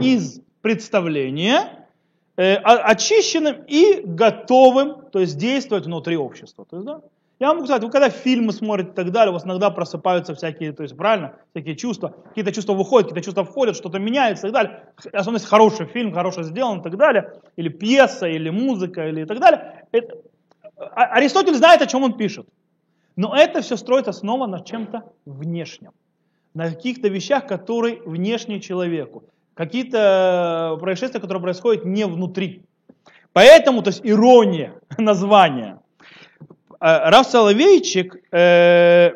[0.00, 1.86] из представления
[2.36, 6.64] э, очищенным и готовым, то есть действовать внутри общества.
[6.68, 7.00] То есть, да,
[7.40, 10.34] я вам могу сказать, вы когда фильмы смотрите и так далее, у вас иногда просыпаются
[10.34, 14.52] всякие, то есть правильно, всякие чувства, какие-то чувства выходят, какие-то чувства входят, что-то меняется и
[14.52, 14.82] так далее.
[15.12, 19.24] Особенно если хороший фильм, хорошо сделан и так далее, или пьеса, или музыка, или и
[19.24, 19.84] так далее.
[19.92, 20.16] Это-
[20.76, 22.46] А- Аристотель знает, о чем он пишет.
[23.16, 25.92] Но это все строится снова на чем-то внешнем.
[26.52, 29.24] На каких-то вещах, которые внешние человеку.
[29.54, 32.62] Какие-то происшествия, которые происходят не внутри.
[33.32, 35.78] Поэтому, то есть ирония названия.
[36.80, 39.10] Э, Раф Соловейчик, э,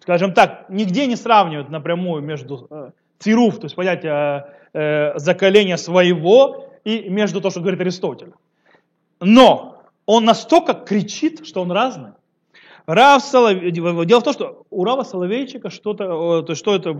[0.00, 5.76] скажем так, нигде не сравнивает напрямую между э, цируф, то есть понятие э, э, закаления
[5.76, 8.32] своего, и между то, что говорит Аристотель.
[9.20, 12.12] Но он настолько кричит, что он разный.
[12.86, 13.70] Рав Соловей...
[13.70, 16.90] Дело в том, что у Рава Соловейчика что-то, то что это,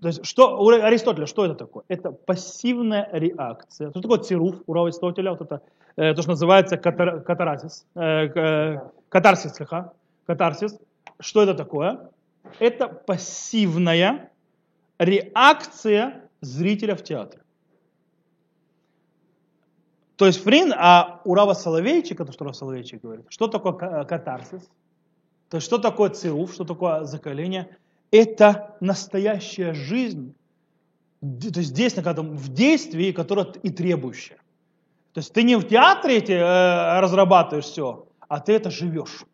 [0.00, 1.84] то есть что, у Аристотеля, что это такое?
[1.88, 3.90] Это пассивная реакция.
[3.90, 5.30] Что такое цируф у Аристотеля?
[5.30, 5.62] Вот это,
[5.96, 7.86] э, то, что называется катар, катарсис.
[7.94, 9.92] Э, к- катарсис, слегка.
[10.26, 10.78] Катарсис.
[11.20, 12.10] Что это такое?
[12.58, 14.30] Это пассивная
[14.98, 17.42] реакция зрителя в театре.
[20.16, 24.04] То есть, Фрин, а у Рава Соловейчика, то, что Рав Соловейчик говорит, что такое ка-
[24.04, 24.68] катарсис?
[25.50, 27.76] То есть, что такое цируф, что такое закаление?
[28.10, 30.34] Это настоящая жизнь,
[31.20, 34.38] то есть когда в действии, которое и требующее.
[35.12, 39.24] То есть ты не в театре эти, э, разрабатываешь все, а ты это живешь.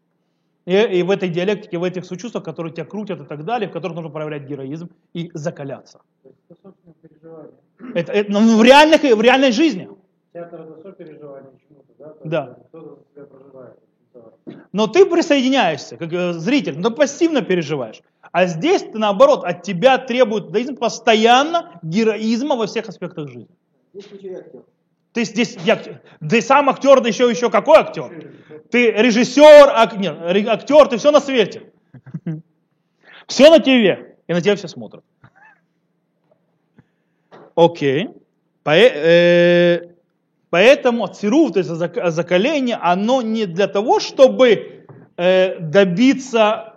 [0.65, 3.73] И, и в этой диалектике, в этих сочувствиях, которые тебя крутят и так далее, в
[3.73, 6.01] которых нужно проявлять героизм и закаляться.
[6.23, 7.53] Это переживание.
[7.95, 9.89] Это, это, ну, в, реальных, в реальной жизни.
[10.33, 12.09] Театр это сопереживание чему-то, да?
[12.09, 12.59] То Да.
[12.69, 13.77] Кто-то себя проживает.
[14.15, 14.55] Да.
[14.73, 18.03] Но ты присоединяешься, как э, зритель, но пассивно переживаешь.
[18.33, 23.49] А здесь ты наоборот, от тебя требует даизм постоянно героизма во всех аспектах жизни.
[25.13, 25.79] Ты здесь, я,
[26.19, 28.33] ты сам актер, да еще, еще какой актер?
[28.71, 30.17] Ты режиссер, ак, нет,
[30.49, 31.71] актер, ты все на свете.
[33.27, 33.69] Все на ТВ.
[34.27, 35.05] И на тебя все смотрят.
[37.55, 38.09] Окей.
[38.65, 39.81] Э,
[40.49, 46.72] Поэтому цируф, то есть зак- закаление, оно не для того, чтобы э, добиться,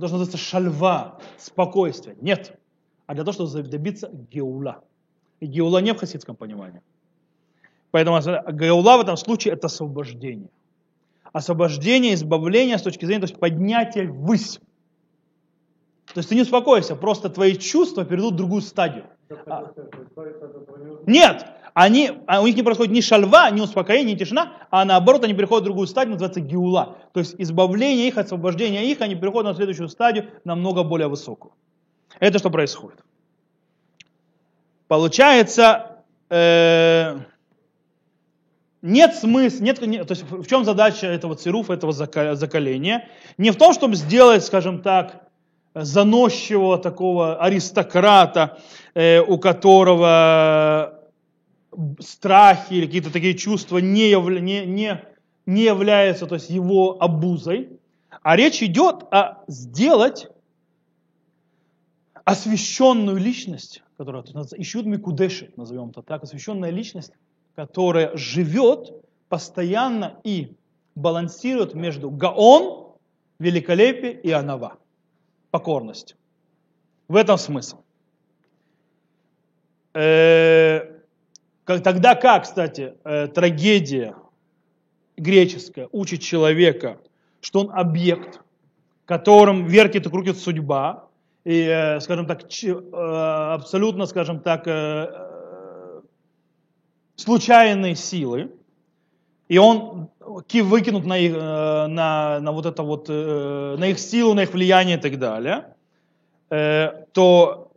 [0.00, 2.16] то, что называется шальва, спокойствия.
[2.20, 2.58] Нет.
[3.06, 4.82] А для того, чтобы добиться геула.
[5.40, 6.80] И Геула не в хасидском понимании.
[7.90, 8.18] Поэтому
[8.52, 10.48] Геула в этом случае это освобождение.
[11.32, 14.58] Освобождение, избавление с точки зрения, то есть поднятие ввысь.
[16.12, 19.04] То есть ты не успокоишься, просто твои чувства перейдут в другую стадию.
[19.46, 19.72] А.
[21.06, 25.24] Нет, они, а у них не происходит ни шальва, ни успокоение, ни тишина, а наоборот
[25.24, 26.98] они переходят в другую стадию, называется гиула.
[27.12, 31.52] То есть избавление их, освобождение их, они переходят на следующую стадию, намного более высокую.
[32.20, 33.00] Это что происходит.
[34.86, 37.18] Получается, э,
[38.80, 43.08] нет смысла, нет, нет, то есть в чем задача этого цируфа, этого закаления?
[43.36, 45.24] Не в том, чтобы сделать, скажем так,
[45.74, 48.58] заносчивого такого аристократа,
[48.94, 50.93] э, у которого
[52.00, 55.04] страхи или какие-то такие чувства не, явля, не, не,
[55.46, 57.78] не являются то есть его обузой,
[58.22, 60.28] а речь идет о сделать
[62.24, 64.24] освященную личность, которая
[64.56, 67.12] ищут Микудеши, назовем это так, освященная личность,
[67.54, 68.92] которая живет
[69.28, 70.56] постоянно и
[70.94, 72.94] балансирует между Гаон,
[73.38, 74.78] великолепие и Анава,
[75.50, 76.16] покорность.
[77.08, 77.78] В этом смысл.
[81.66, 84.14] Э, Тогда как, кстати, э, трагедия
[85.16, 86.98] греческая учит человека,
[87.40, 88.40] что он объект,
[89.06, 91.08] которым вертит и крутит судьба,
[91.44, 92.72] и, э, скажем так, э,
[93.54, 94.66] абсолютно, скажем так,
[97.16, 98.50] случайные силы,
[99.48, 104.52] и он выкинут на, их, на, на вот это вот, на их силу, на их
[104.52, 105.76] влияние и так далее,
[107.12, 107.70] то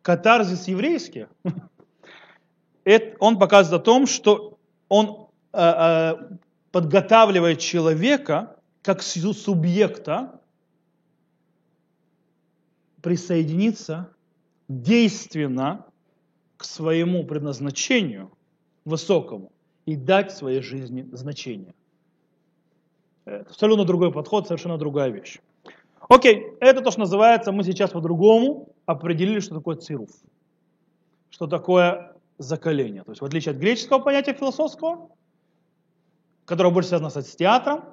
[0.00, 1.26] катарзис еврейский,
[2.84, 6.14] это, он показывает о том, что он э, э,
[6.70, 10.40] подготавливает человека как субъекта
[13.00, 14.10] присоединиться
[14.68, 15.86] действенно
[16.56, 18.30] к своему предназначению
[18.84, 19.52] высокому
[19.86, 21.74] и дать своей жизни значение.
[23.24, 25.38] Это абсолютно другой подход, совершенно другая вещь.
[26.08, 30.10] Окей, это то, что называется, мы сейчас по-другому определили, что такое цируф.
[31.30, 33.04] Что такое закаления.
[33.04, 35.10] То есть в отличие от греческого понятия философского,
[36.44, 37.84] которое больше связано с театром,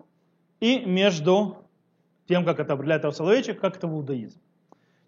[0.60, 1.70] и между
[2.28, 4.42] тем, как это определяет Равсоловичек, как это в иудаизме.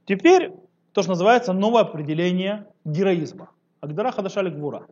[0.05, 0.51] Теперь
[0.93, 3.49] то, что называется новое определение героизма.
[3.81, 4.87] Агдара Хадашали Гвура.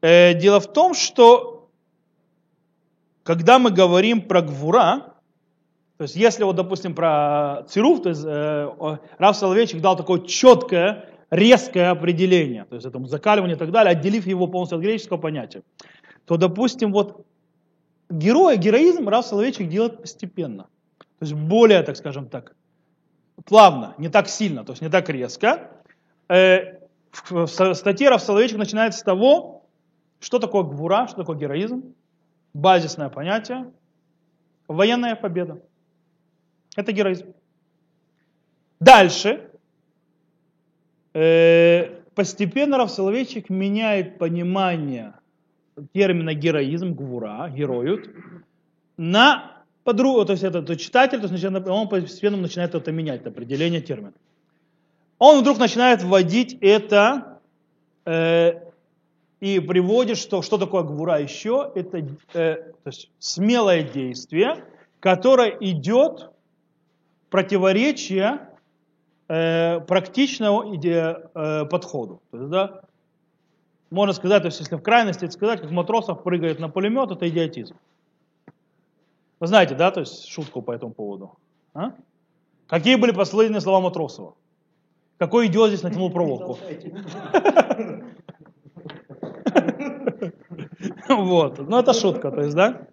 [0.00, 1.70] Э, дело в том, что
[3.22, 5.14] когда мы говорим про Гвура,
[5.96, 11.11] то есть если вот, допустим, про Цируф, то есть э, Рав Соловейчик дал такое четкое
[11.32, 15.62] резкое определение, то есть это закаливание и так далее, отделив его полностью от греческого понятия,
[16.26, 17.26] то, допустим, вот
[18.10, 20.64] героя, героизм Рав Соловейчик делает постепенно.
[20.98, 22.54] То есть более, так скажем так,
[23.46, 25.70] плавно, не так сильно, то есть не так резко.
[26.28, 26.80] Э,
[27.30, 29.64] в статье Рав Соловейчик начинается с того,
[30.20, 31.94] что такое гвура, что такое героизм,
[32.52, 33.72] базисное понятие,
[34.68, 35.62] военная победа.
[36.76, 37.32] Это героизм.
[38.80, 39.48] Дальше
[41.12, 45.14] постепенно Рав Соловейчик меняет понимание
[45.92, 48.10] термина героизм, гвура, героют,
[48.96, 53.80] на подругу, то есть этот читатель, то есть он постепенно начинает это менять, это определение
[53.80, 54.12] термина.
[55.18, 57.38] Он вдруг начинает вводить это
[58.04, 58.54] э,
[59.40, 64.64] и приводит, что, что такое гвура еще, это э, то есть смелое действие,
[65.00, 66.30] которое идет
[67.30, 68.48] противоречие
[69.32, 72.20] э, практичного иде, э, подходу.
[72.30, 72.82] То есть, да,
[73.90, 77.76] можно сказать, то есть, если в крайности сказать, как матросов прыгает на пулемет, это идиотизм.
[79.40, 81.32] Вы знаете, да, то есть шутку по этому поводу.
[81.74, 81.92] А?
[82.66, 84.34] Какие были последние слова Матросова?
[85.18, 86.58] Какой идиот здесь натянул проволоку?
[91.08, 92.86] Вот, ну это шутка, то есть, да?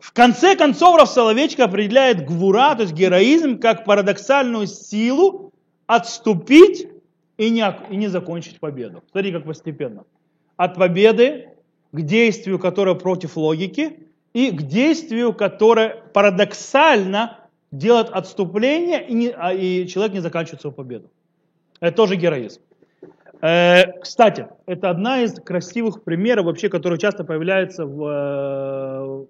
[0.00, 5.52] В конце концов Равсоловечка определяет гвура, то есть героизм, как парадоксальную силу
[5.86, 6.88] отступить
[7.36, 9.02] и не, и не закончить победу.
[9.10, 10.04] Смотри, как постепенно.
[10.56, 11.48] От победы
[11.92, 17.38] к действию, которое против логики, и к действию, которое парадоксально
[17.70, 21.10] делает отступление, и, не, а, и человек не заканчивает свою победу.
[21.80, 22.60] Это тоже героизм.
[23.40, 29.26] Э, кстати, это одна из красивых примеров, вообще, которые часто появляются в, э,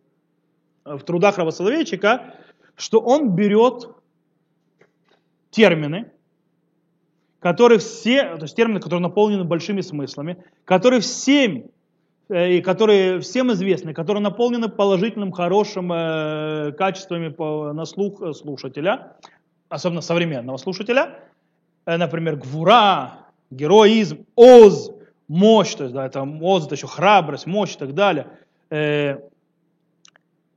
[0.96, 2.34] в трудах Рава Соловейчика,
[2.76, 3.88] что он берет
[5.50, 6.10] термины,
[7.40, 11.70] которые все, то есть термины, которые наполнены большими смыслами, которые всем,
[12.28, 17.34] э, и которые всем известны, которые наполнены положительным, хорошим качествами
[17.72, 19.16] на слух слушателя,
[19.68, 21.20] особенно современного слушателя,
[21.86, 24.90] э, например, гвура, героизм, оз,
[25.28, 28.26] мощь, то есть, да, это оз, это еще храбрость, мощь и так далее.
[28.70, 29.18] Э,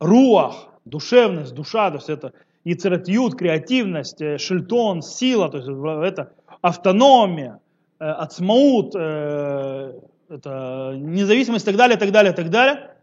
[0.02, 2.34] руах, душевность, душа, то есть это
[2.66, 7.60] яцератиют, креативность, э, шельтон, сила, то есть это автономия,
[8.00, 9.94] э, ацмаут, э,
[10.28, 12.96] это независимость и так далее, так далее, так далее.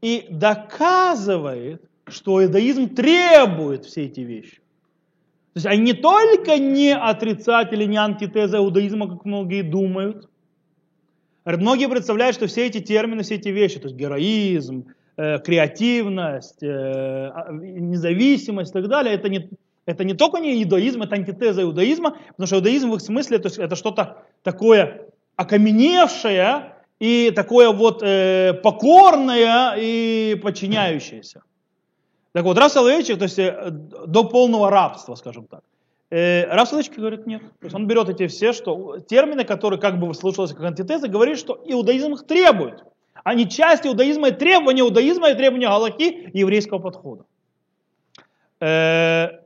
[0.00, 4.56] И доказывает, что иудаизм требует все эти вещи.
[5.52, 10.28] То есть они не только не отрицатели, не антитеза иудаизма, как многие думают.
[11.44, 14.86] Многие представляют, что все эти термины, все эти вещи, то есть героизм,
[15.16, 19.50] э, креативность, э, а, независимость и так далее, это не,
[19.86, 23.46] это не только не иудаизм, это антитеза иудаизма, потому что иудаизм в их смысле то
[23.46, 25.06] есть это что-то такое
[25.36, 31.42] окаменевшее и такое вот э, покорное и подчиняющееся.
[32.32, 35.62] Так вот, Рав Соловейчик, то есть э, до полного рабства, скажем так.
[36.10, 37.42] Э, Рав Соловейчик говорит нет.
[37.60, 41.38] То есть он берет эти все что, термины, которые как бы слушались как антитеза, говорит,
[41.38, 42.84] что иудаизм их требует.
[43.26, 47.24] Они часть иудаизма и требования иудаизма и требования галахи и еврейского подхода.
[48.60, 49.40] Э,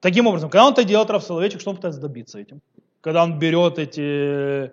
[0.00, 2.60] таким образом, когда он это делает, Рав Соловейчик, что он пытается добиться этим?
[3.00, 4.72] Когда он берет эти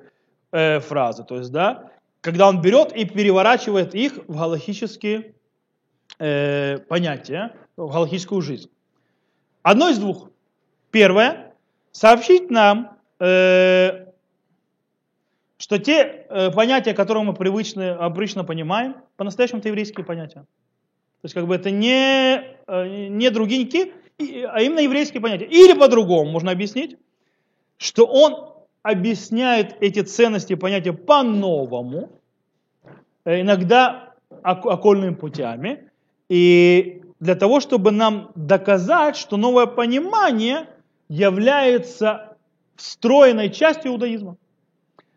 [0.52, 5.36] э, фразы, то есть, да, когда он берет и переворачивает их в галахические
[6.18, 8.72] э, понятия, в галактическую жизнь.
[9.62, 10.32] Одно из двух.
[10.90, 11.54] Первое,
[11.92, 14.05] сообщить нам, э,
[15.58, 20.42] что те э, понятия, которые мы привычно, обычно понимаем, по-настоящему это еврейские понятия.
[20.42, 25.46] То есть как бы это не, э, не другие, а именно еврейские понятия.
[25.46, 26.98] Или по-другому можно объяснить,
[27.78, 28.54] что он
[28.84, 32.12] объясняет эти ценности и понятия по-новому,
[33.24, 35.90] э, иногда окольными путями,
[36.30, 40.68] и для того, чтобы нам доказать, что новое понимание
[41.08, 42.38] является
[42.76, 44.38] встроенной частью иудаизма.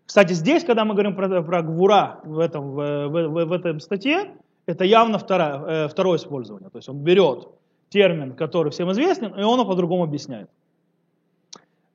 [0.08, 4.34] Кстати, здесь, когда мы говорим про, про гвура в, этом, в, в, в этом статье,
[4.64, 6.70] это явно второе, э, второе использование.
[6.70, 7.48] То есть он берет
[7.90, 10.48] термин, который всем известен, и он его по-другому объясняет.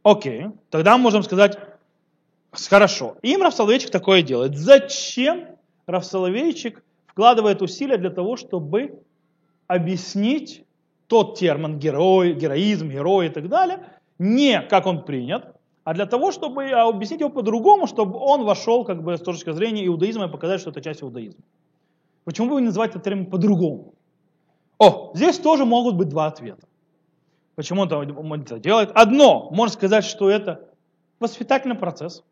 [0.03, 1.57] Окей, тогда мы можем сказать,
[2.69, 4.59] хорошо, им Равсоловейчик такое делает.
[4.59, 5.47] Зачем
[5.87, 9.01] Равсоловейчик вкладывает усилия для того, чтобы
[9.65, 10.65] объяснить
[11.07, 13.87] тот термин герой, героизм, герой и так далее,
[14.19, 19.03] не как он принят, а для того, чтобы объяснить его по-другому, чтобы он вошел как
[19.03, 21.43] бы с точки зрения иудаизма и показать, что это часть иудаизма.
[22.23, 23.93] Почему бы не называть этот термин по-другому?
[24.77, 26.67] О, здесь тоже могут быть два ответа.
[27.55, 28.91] Почему он это делает?
[28.95, 30.69] Одно, можно сказать, что это
[31.19, 32.23] воспитательный процесс.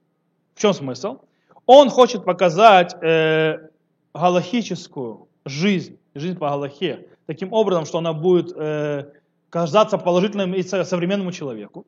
[0.56, 1.20] В чем смысл?
[1.66, 3.70] Он хочет показать э,
[4.14, 9.12] галахическую жизнь, жизнь по галахе, таким образом, что она будет э,
[9.49, 11.86] казаться положительным и современному человеку.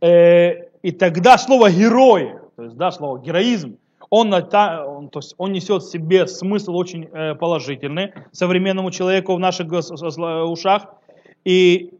[0.00, 3.78] Э, и тогда слово герой, то есть да, слово героизм,
[4.10, 9.38] он, он, то есть он несет в себе смысл очень э, положительный современному человеку в
[9.38, 10.94] наших ушах.
[11.44, 11.94] И,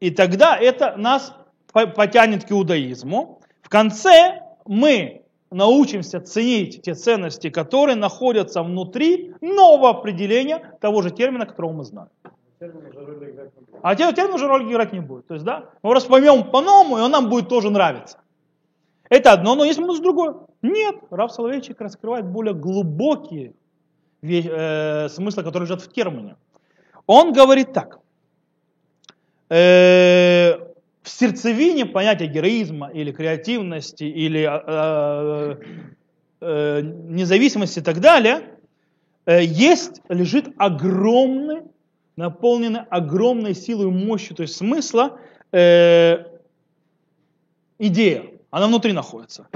[0.00, 1.34] и тогда это нас
[1.72, 3.40] потянет к иудаизму.
[3.62, 11.46] В конце мы научимся ценить те ценности, которые находятся внутри нового определения того же термина,
[11.46, 12.08] которого мы знаем.
[13.82, 15.26] А термин, термин уже роль играть не будет.
[15.26, 18.18] То есть, да, мы раз поймем по-новому, и он нам будет тоже нравиться.
[19.08, 20.36] Это одно, но есть минус другое.
[20.62, 23.54] Нет, Рав Соловейчик раскрывает более глубокие
[24.22, 26.36] э, смыслы, которые лежат в термине.
[27.06, 27.98] Он говорит так.
[29.48, 30.58] Э,
[31.02, 35.56] в сердцевине понятия героизма или креативности или э,
[36.40, 38.42] э, независимости и так далее
[39.26, 41.59] э, есть, лежит огромный,
[42.20, 45.18] наполненный огромной силой мощью, то есть смысла
[45.52, 46.24] э,
[47.78, 48.24] идея.
[48.50, 49.48] Она внутри находится.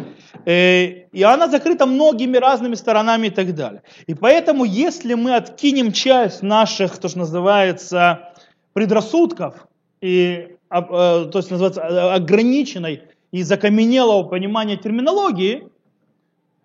[0.44, 3.82] Э, и она закрыта многими разными сторонами и так далее.
[4.06, 8.32] И поэтому, если мы откинем часть наших, то, что называется,
[8.72, 9.68] предрассудков
[10.00, 15.68] и Э, то есть называется э, ограниченной и закаменелого понимания терминологии,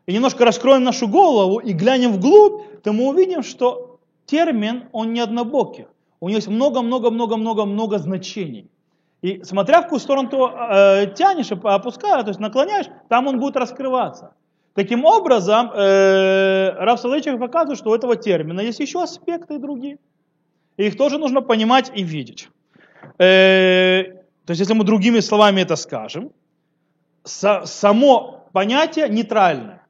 [0.07, 3.88] и немножко раскроем нашу голову и глянем вглубь, то мы увидим, что
[4.29, 5.87] термин, он не однобокий.
[6.19, 8.69] У него есть много-много-много-много-много значений.
[9.21, 13.57] И смотря в какую сторону ты э, тянешь, опускаешь, то есть наклоняешь, там он будет
[13.57, 14.33] раскрываться.
[14.75, 19.97] Таким образом, э, Раф Салычев показывает, что у этого термина есть еще аспекты и другие.
[20.77, 22.49] И их тоже нужно понимать и видеть.
[23.17, 24.03] Э,
[24.45, 26.31] то есть, если мы другими словами это скажем,
[27.25, 29.85] само понятие нейтральное.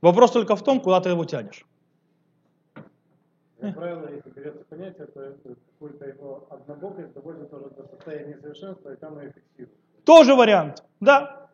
[0.00, 1.66] Вопрос только в том, куда ты его тянешь.
[3.60, 5.34] Как правило, если берется понятие, то
[5.78, 9.76] какое-то его однобокость доводит уже до состояния совершенства, и там ее фиксирует.
[10.04, 11.48] Тоже вариант, да.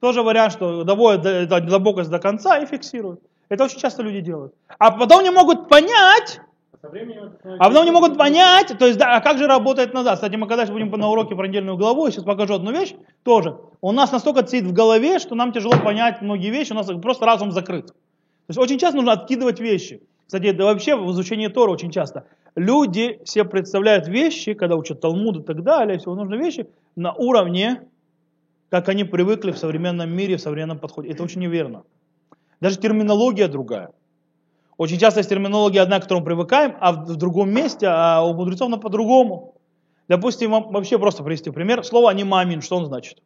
[0.00, 3.20] Тоже вариант, что доводят до, до конца и фиксируют.
[3.48, 4.54] Это очень часто люди делают.
[4.78, 6.40] А потом не могут понять,
[7.38, 10.16] становится- а потом не могут понять, то есть, да, а как же работает назад?
[10.16, 13.56] Кстати, мы когда будем на уроке про недельную главу, я сейчас покажу одну вещь, тоже.
[13.80, 17.24] У нас настолько сидит в голове, что нам тяжело понять многие вещи, у нас просто
[17.26, 17.86] разум закрыт.
[17.86, 17.94] То
[18.48, 20.02] есть очень часто нужно откидывать вещи.
[20.26, 22.26] Кстати, это вообще в изучении Тора очень часто.
[22.56, 27.82] Люди все представляют вещи, когда учат Талмуд и так далее, всего нужны вещи, на уровне,
[28.70, 31.10] как они привыкли в современном мире, в современном подходе.
[31.10, 31.82] Это очень неверно.
[32.60, 33.90] Даже терминология другая.
[34.76, 38.34] Очень часто есть терминология одна, к которой мы привыкаем, а в другом месте, а у
[38.34, 39.54] мудрецов она по-другому.
[40.08, 41.84] Допустим, вообще просто привести пример.
[41.84, 43.22] Слово «анимамин», что он значит?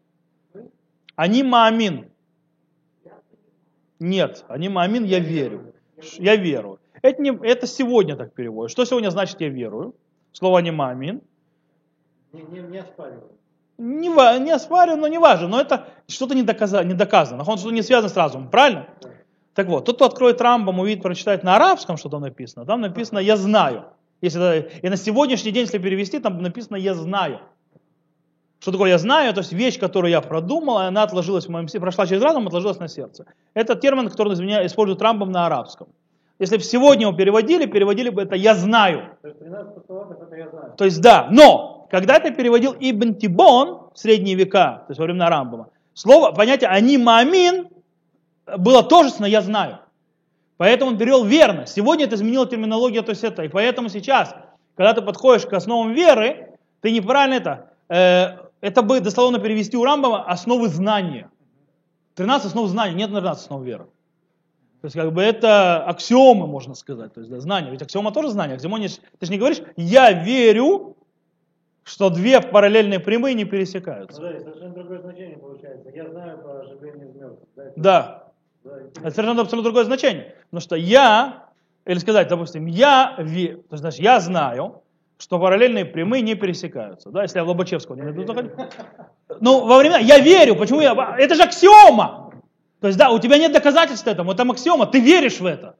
[1.16, 2.10] «Анимамин».
[3.98, 5.72] Нет, «анимамин» я верю.
[6.18, 6.78] Я верую.
[7.02, 8.70] Это, не, это сегодня так переводят.
[8.70, 9.94] Что сегодня значит «я верую»?
[10.32, 11.20] Слово «анимамин».
[12.32, 13.32] Не, не, не оспариваю.
[13.78, 14.08] Не,
[14.40, 15.48] не оспариваю, но не важно.
[15.48, 17.44] Но это что-то не, доказа- не доказано.
[17.46, 18.88] Он что-то не связано с разумом, правильно?
[19.00, 19.08] Да.
[19.54, 23.18] Так вот, тот, кто откроет Рамбам, увидит, прочитает на арабском, что там написано, там написано
[23.18, 23.86] «я знаю».
[24.20, 27.40] Если, и на сегодняшний день, если перевести, там написано «я знаю».
[28.60, 29.32] Что такое «я знаю»?
[29.34, 32.46] То есть вещь, которую я продумал, и она отложилась в моем сердце, прошла через разум,
[32.46, 33.26] отложилась на сердце.
[33.54, 35.88] Это термин, который извиня- использует Рамбам на арабском.
[36.38, 39.16] Если бы сегодня его переводили, переводили бы это «я знаю».
[39.22, 40.74] То есть 13 постулатов это я знаю.
[40.76, 45.06] То есть да, но когда это переводил Ибн Тибон в средние века, то есть во
[45.06, 47.68] времена Рамбама, слово, понятие «они маамин»
[48.56, 49.80] было тожественно «я знаю».
[50.58, 51.66] Поэтому он перевел верно.
[51.66, 53.44] Сегодня это изменила терминология, то есть это.
[53.44, 54.34] И поэтому сейчас,
[54.76, 57.70] когда ты подходишь к основам веры, ты неправильно это.
[57.88, 61.30] э, это бы дословно перевести у Рамбама основы знания.
[62.16, 63.86] 13 основ знаний, нет 13 основ веры.
[64.80, 67.70] То есть как бы это аксиомы, можно сказать, то есть да, знания.
[67.70, 68.54] Ведь аксиома тоже знание.
[68.56, 70.96] Аксиома не- ты же не говоришь, я верю,
[71.84, 74.20] что две параллельные прямые не пересекаются.
[74.22, 75.90] Ну да, совершенно другое значение получается.
[75.94, 77.48] Я знаю по оживлению из мертвых.
[77.56, 78.24] Да, это- Да,
[78.64, 78.70] да,
[79.02, 80.34] это совершенно абсолютно другое значение.
[80.50, 81.44] Потому что я,
[81.84, 84.82] или сказать, допустим, я, ве- то есть, значит, я знаю,
[85.18, 87.10] что параллельные прямые не пересекаются.
[87.10, 88.24] Да, если я в Лобачевского не найду.
[89.40, 92.27] Ну, во времена, я верю, почему я, это же аксиома.
[92.80, 95.76] То есть, да, у тебя нет доказательств этому, это аксиома, ты веришь в это.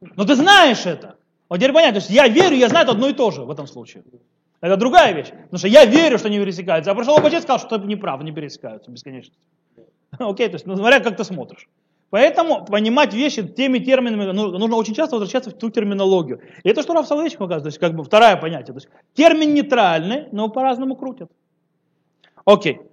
[0.00, 1.16] Но ты знаешь это.
[1.48, 3.50] Вот теперь понятно, то есть я верю, я знаю, это одно и то же в
[3.50, 4.02] этом случае.
[4.60, 5.30] Это другая вещь.
[5.30, 6.90] Потому что я верю, что они пересекаются.
[6.90, 9.34] А пришел и сказал, что ты не прав, не пересекаются бесконечно.
[10.18, 11.68] Окей, то есть, ну, смотря как ты смотришь.
[12.10, 16.40] Поэтому понимать вещи теми терминами, ну, нужно очень часто возвращаться в ту терминологию.
[16.62, 18.74] И это что Раф Соловейчик показывает, то есть как бы второе понятие.
[18.74, 21.30] То есть термин нейтральный, но по-разному крутят.
[22.44, 22.74] Окей.
[22.74, 22.84] Э,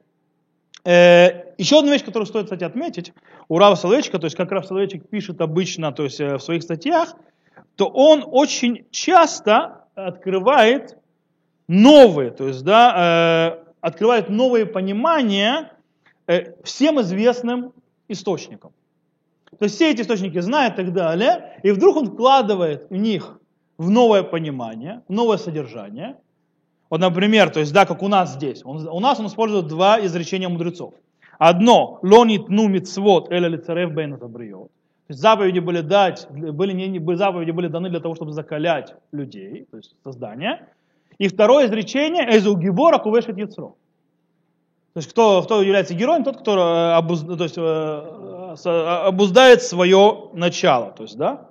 [0.86, 3.13] еще одна вещь, которую стоит, кстати, отметить,
[3.47, 6.63] у Рава Соловейчика, то есть как Рав Соловейчик пишет обычно то есть, э, в своих
[6.63, 7.15] статьях,
[7.75, 10.97] то он очень часто открывает
[11.67, 15.71] новые, то есть, да, э, открывает новые понимания
[16.27, 17.73] э, всем известным
[18.07, 18.71] источникам.
[19.59, 23.39] То есть все эти источники знают и так далее, и вдруг он вкладывает в них
[23.77, 26.15] в новое понимание, в новое содержание.
[26.93, 28.61] Вот, например, то есть, да, как у нас здесь.
[28.63, 30.93] Он- у нас он использует два изречения мудрецов.
[31.39, 34.67] Одно, лонит ну мицвот эля лицарев бейна табриот.
[34.67, 38.93] То есть заповеди были дать, были, не, не- заповеди были даны для того, чтобы закалять
[39.11, 40.67] людей, то есть создание.
[41.17, 43.69] И второе изречение, эзу гибора кувешет яцро.
[44.93, 49.63] То есть кто, кто является героем, тот, кто э, обуз- то есть, э, э, обуздает
[49.63, 50.91] свое начало.
[50.91, 51.49] То есть, да?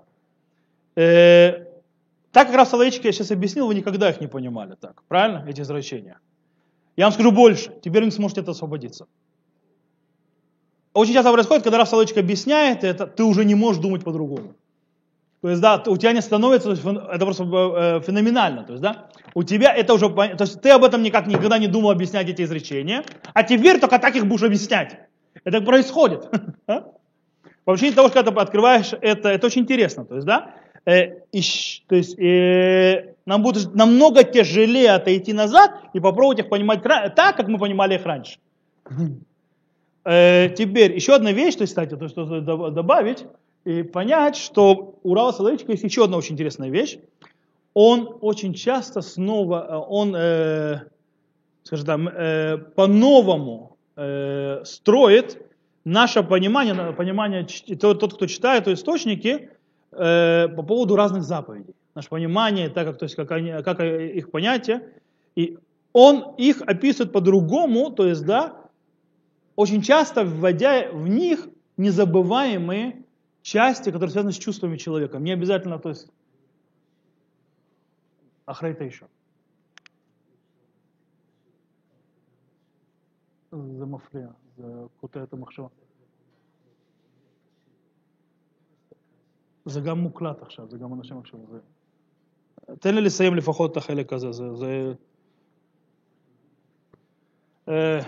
[2.33, 5.03] Так как раз Соловейчик я сейчас объяснил, вы никогда их не понимали так.
[5.09, 5.45] Правильно?
[5.47, 6.19] Эти изречения.
[6.97, 7.73] Я вам скажу больше.
[7.83, 9.07] Теперь вы не сможете этого освободиться.
[10.95, 14.55] Очень часто происходит, когда Раф Соловейчик объясняет это, ты уже не можешь думать по-другому.
[15.43, 18.63] То есть, да, у тебя не становится, это просто э, феноменально.
[18.63, 21.67] То есть, да, у тебя это уже, то есть, ты об этом никак никогда не
[21.67, 23.05] думал объяснять эти изречения,
[23.35, 25.01] а теперь только так их будешь объяснять.
[25.45, 26.31] Это происходит.
[26.67, 26.93] А?
[27.67, 30.05] Вообще, того, что ты открываешь это, это очень интересно.
[30.05, 30.55] То есть, да,
[30.87, 36.49] э, и щ- то есть, э, нам будет намного тяжелее отойти назад и попробовать их
[36.49, 38.39] понимать так, как мы понимали их раньше.
[40.05, 43.25] Э, теперь еще одна вещь, то есть, кстати, то, что добавить
[43.65, 46.99] и понять, что у Рава Соловейчика есть еще одна очень интересная вещь.
[47.75, 50.81] Он очень часто снова, э, он, э,
[51.63, 55.47] скажем так, э, по-новому э, строит
[55.85, 57.47] наше понимание, понимание
[57.81, 59.51] тот, тот, кто читает источники
[59.93, 61.75] э, по поводу разных заповедей.
[61.95, 64.89] Наше понимание, так как, то есть, как, они, как их понятие.
[65.37, 65.59] И
[65.93, 68.57] он их описывает по-другому, то есть, да,
[69.57, 73.05] очень часто вводя в них незабываемые
[73.43, 75.19] части, которые связаны с чувствами человека.
[75.19, 76.09] Не обязательно, то есть,
[78.47, 79.07] ахрейта еще.
[83.53, 84.33] за мафле,
[85.13, 85.71] это махшава.
[89.66, 91.40] זה גם מוקלט עכשיו, זה גם אנשים עכשיו.
[91.52, 91.60] זה...
[92.80, 94.32] תן לי לסיים לפחות את החלק הזה.
[94.32, 94.94] זה, זה...
[97.68, 98.02] Э,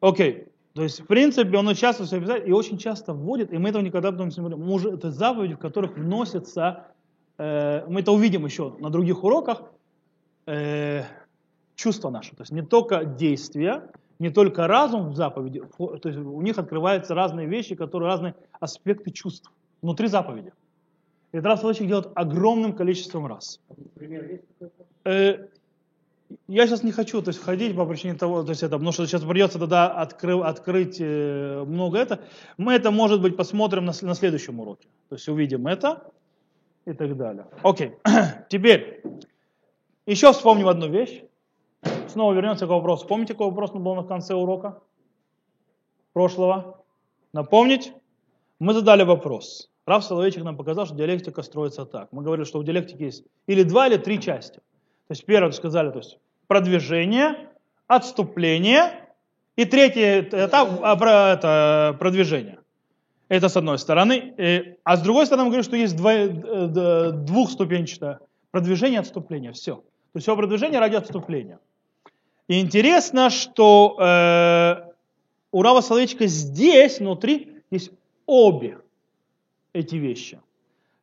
[0.00, 0.48] Окей.
[0.74, 3.80] То есть, в принципе, он часто все писает и очень часто вводит, и мы этого
[3.80, 4.60] никогда потом не смотрим.
[4.60, 6.88] Может, это заповеди, в которых вносятся,
[7.38, 9.62] э, мы это увидим еще на других уроках,
[10.46, 11.04] э,
[11.76, 12.34] чувства наши.
[12.34, 13.88] То есть не только действия,
[14.19, 19.11] не только разум в заповеди, то есть у них открываются разные вещи, которые разные аспекты
[19.11, 19.51] чувств
[19.81, 20.51] внутри заповеди.
[21.31, 23.59] И раз человек делает огромным количеством раз.
[25.05, 25.47] Э,
[26.47, 29.05] я сейчас не хочу то есть, ходить по причине того, то есть это, потому что
[29.05, 32.19] сейчас придется тогда откры, открыть э, много это.
[32.57, 34.87] Мы это, может быть, посмотрим на, на следующем уроке.
[35.09, 36.11] То есть увидим это
[36.85, 37.45] и так далее.
[37.63, 37.93] Окей.
[38.49, 39.03] Теперь,
[40.05, 41.23] еще вспомним одну вещь.
[42.09, 43.07] Снова вернемся к вопросу.
[43.07, 44.81] Помните, какой вопрос был на конце урока?
[46.13, 46.83] Прошлого?
[47.33, 47.93] Напомнить?
[48.59, 49.69] Мы задали вопрос.
[49.85, 52.11] Раф Соловейчик нам показал, что диалектика строится так.
[52.11, 54.57] Мы говорили, что в диалектике есть или два, или три части.
[54.57, 57.49] То есть первое сказали, то есть продвижение,
[57.87, 59.07] отступление
[59.55, 62.59] и третий этап а, это, продвижение.
[63.29, 64.75] Это с одной стороны.
[64.83, 68.19] А с другой стороны мы говорим, что есть два- э, двухступенчатое
[68.51, 69.51] продвижение отступление.
[69.51, 69.75] Все.
[69.75, 71.59] То есть все продвижение ради отступления.
[72.49, 74.89] И интересно, что э,
[75.51, 77.91] у Рава Соловейчика здесь внутри есть
[78.25, 78.79] обе
[79.71, 80.39] эти вещи.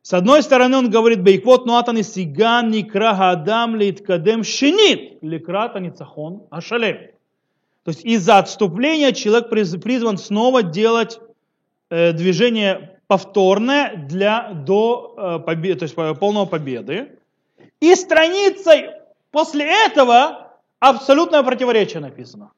[0.01, 7.11] С одной стороны, он говорит, Бейквот нуатан сиган никра гадам литкадем шинит ликрата ницахон ашалем.
[7.83, 11.21] То есть из-за отступления человек приз- призван снова делать
[11.89, 17.17] э, движение повторное для, до э, побе- то есть, по- полного победы.
[17.79, 18.89] И страницей
[19.31, 20.46] после этого
[20.79, 22.51] абсолютное противоречие написано.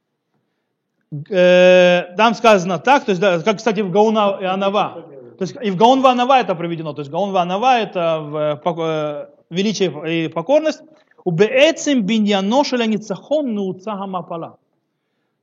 [1.29, 5.05] Э, там сказано так, то есть, да, как, кстати, в Гауна и Анава.
[5.39, 6.91] То есть и в Гаон Ванава это проведено.
[6.91, 10.81] То есть Гаон Ванава это э, э, величие и покорность.
[11.23, 14.57] У Беэцем биньяно шеля ницахон науца мапала.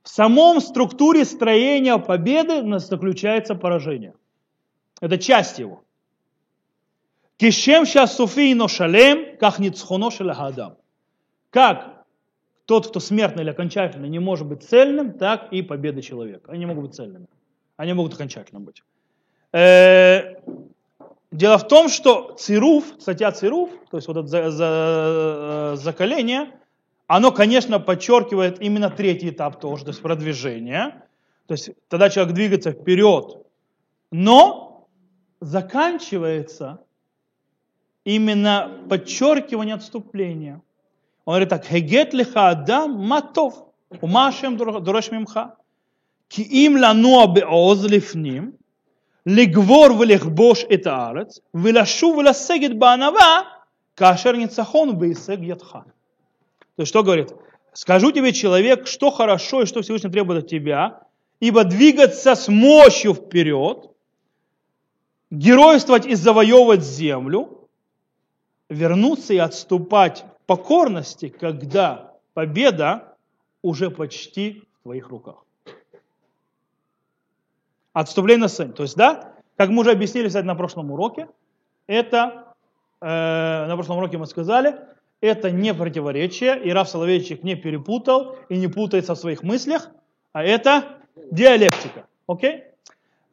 [0.03, 4.13] В самом структуре строения победы заключается поражение.
[5.01, 5.83] Это часть его.
[7.37, 10.75] Кишем сейчас суфийно шалем, как ницхоно шеля гадам.
[11.49, 11.96] Как
[12.67, 16.51] тот, кто смертный или окончательно не может быть цельным, так и победа человека.
[16.51, 17.27] Они могут быть цельными.
[17.77, 18.83] Они могут окончательно быть.
[19.53, 20.35] Э,
[21.31, 26.51] Дело в том, что цируф, статья цируф, то есть вот это за- за- закаление,
[27.05, 31.03] оно, конечно, подчеркивает именно третий этап тоже, то есть продвижение.
[31.47, 33.45] То есть тогда человек двигается вперед,
[34.11, 34.87] но
[35.41, 36.79] заканчивается
[38.05, 40.61] именно подчеркивание отступления.
[41.26, 43.54] Он говорит так, хегет лиха адам матов,
[44.00, 45.56] умашем дураш мимха,
[46.28, 48.52] ки им лануа беоз лифним,
[49.26, 53.40] לגבור ולכבוש את הארץ, ולשוב ולסגת בענווה,
[53.96, 55.78] כאשר ניצחון הוא בהישג ידך.
[56.76, 57.32] То есть что говорит?
[57.74, 61.02] Скажу тебе, человек, что хорошо и что Всевышний требует от тебя,
[61.40, 63.90] ибо двигаться с мощью вперед,
[65.30, 67.68] геройствовать и завоевывать землю,
[68.68, 73.15] вернуться и отступать в покорности, когда победа
[73.61, 75.43] уже почти в твоих руках.
[77.93, 78.73] Отступление на сцене.
[78.73, 81.27] То есть, да, как мы уже объяснили, кстати, на прошлом уроке,
[81.85, 82.53] это,
[83.01, 83.05] э,
[83.67, 84.79] на прошлом уроке мы сказали,
[85.19, 89.89] это не противоречие, и Раф Соловейчик не перепутал и не путается в своих мыслях,
[90.31, 90.99] а это
[91.31, 92.63] диалектика, окей?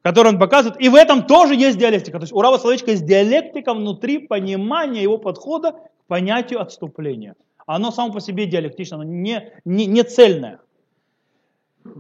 [0.03, 0.81] Которую он показывает.
[0.81, 2.19] И в этом тоже есть диалектика.
[2.19, 5.75] То есть у Рава Соловейчика есть диалектика внутри понимания его подхода
[6.07, 7.37] понятию отступления.
[7.67, 10.61] Оно само по себе диалектично, оно не, не, не цельное.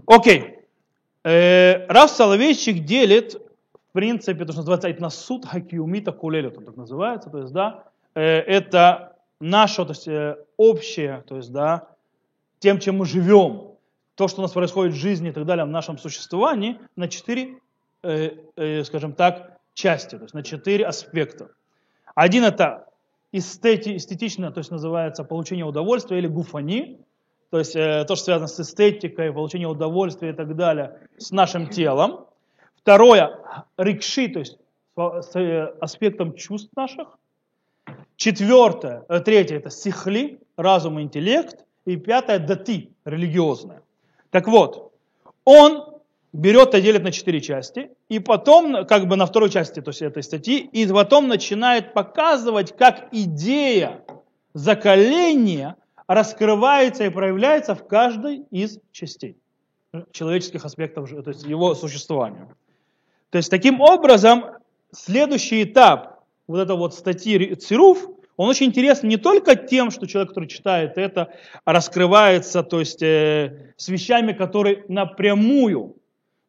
[0.07, 0.59] Окей.
[1.25, 3.35] Э, Рав Соловейчик делит,
[3.73, 7.85] в принципе, то, что называется этносуд хакиумита кулелет, он так называется, то есть, да,
[8.15, 11.89] э, это наше, то есть, э, общее, то есть, да,
[12.59, 13.75] тем, чем мы живем,
[14.15, 17.59] то, что у нас происходит в жизни и так далее, в нашем существовании, на четыре,
[18.03, 21.49] э, э, скажем так, части, то есть на четыре аспекта.
[22.15, 22.87] Один это
[23.37, 27.01] эстети, эстетично, то есть называется получение удовольствия или гуфани,
[27.51, 31.69] то есть э, то, что связано с эстетикой, получение удовольствия и так далее, с нашим
[31.69, 32.27] телом.
[32.77, 33.39] Второе,
[33.77, 34.59] рикши, то есть
[34.97, 37.19] с э, аспектом чувств наших.
[38.17, 41.65] Четвертое, э, третье, это сихли, разум и интеллект.
[41.87, 43.83] И пятое, дати, религиозное.
[44.31, 44.93] Так вот,
[45.45, 45.94] он
[46.35, 50.03] берет и делит на четыре части, и потом, как бы на второй части то есть
[50.03, 54.05] этой статьи, и потом начинает показывать, как идея
[54.53, 55.77] закаления,
[56.09, 59.39] раскрывается и проявляется в каждой из частей
[60.11, 62.49] человеческих аспектов, то есть его существования.
[63.31, 64.45] То есть таким образом
[64.91, 70.31] следующий этап вот этой вот статьи Цируф, он очень интересен не только тем, что человек,
[70.31, 71.33] который читает это,
[71.65, 75.97] раскрывается, то есть э, с вещами, которые напрямую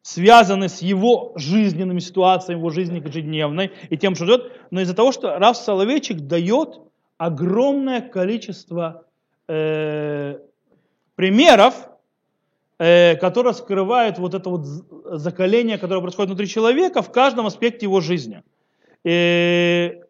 [0.06, 5.10] связаны с его жизненными ситуациями, его жизни ежедневной и тем, что идет, но из-за того,
[5.10, 6.78] что Раф Соловейчик дает
[7.18, 9.02] огромное количество
[9.48, 10.38] э,
[11.16, 11.88] примеров,
[12.78, 14.64] э, которые скрывают вот это вот
[15.18, 18.44] закаление, которое происходит внутри человека в каждом аспекте его жизни.
[19.02, 20.04] И, э,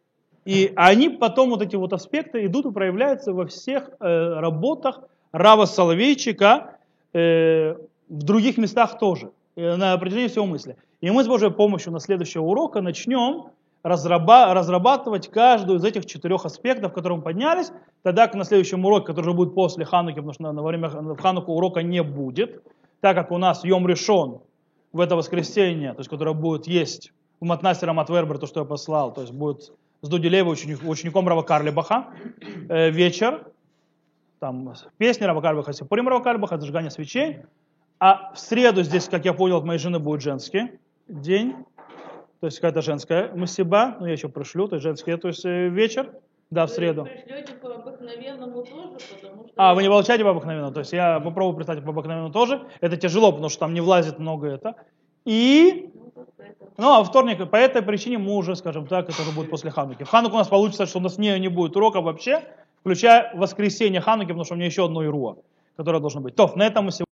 [0.44, 5.00] и они потом, вот эти вот аспекты, идут и проявляются во всех э, работах
[5.32, 6.76] Рава Соловейчика
[7.14, 7.76] э,
[8.10, 9.30] в других местах тоже.
[9.56, 10.76] На определение всего мысли.
[11.00, 13.52] И мы с Божьей помощью на следующего урока начнем
[13.82, 19.32] разрабатывать каждую из этих четырех аспектов, которые мы поднялись, тогда на следующем уроке, который уже
[19.32, 22.62] будет после Хануки, потому что на время в Хануку урока не будет,
[23.00, 24.40] так как у нас Йом решен
[24.92, 29.14] в это воскресенье, то есть которое будет есть у Матнастера Матвербер, то, что я послал,
[29.14, 32.08] то есть будет с Дудилева, ученик, учеником Рава Карлибаха,
[32.68, 33.46] э, вечер,
[34.38, 37.38] там песни Рава Карлибаха, Сипурим Рава Карлибаха, зажигание свечей,
[37.98, 40.78] а в среду здесь, как я понял, от моей жены будет женский
[41.08, 41.54] день.
[42.40, 43.96] То есть какая-то женская мусиба.
[43.98, 46.12] Ну, я еще пришлю, то есть женский, то есть э, вечер.
[46.48, 47.02] Да, в среду.
[47.02, 49.52] Вы пришлете по обыкновенному тоже, потому что...
[49.56, 50.72] А, вы не получаете по обыкновенному.
[50.72, 52.64] То есть я попробую прислать по обыкновенному тоже.
[52.80, 54.76] Это тяжело, потому что там не влазит много это.
[55.24, 55.90] И
[56.78, 60.04] ну, а вторник, по этой причине мы уже, скажем так, это уже будет после Хануки.
[60.04, 62.44] В Хануку у нас получится, что у нас не, не будет урока вообще,
[62.80, 65.36] включая воскресенье Хануки, потому что у меня еще одно Ируа,
[65.76, 66.36] которое должно быть.
[66.36, 67.05] То, на этом мы сегодня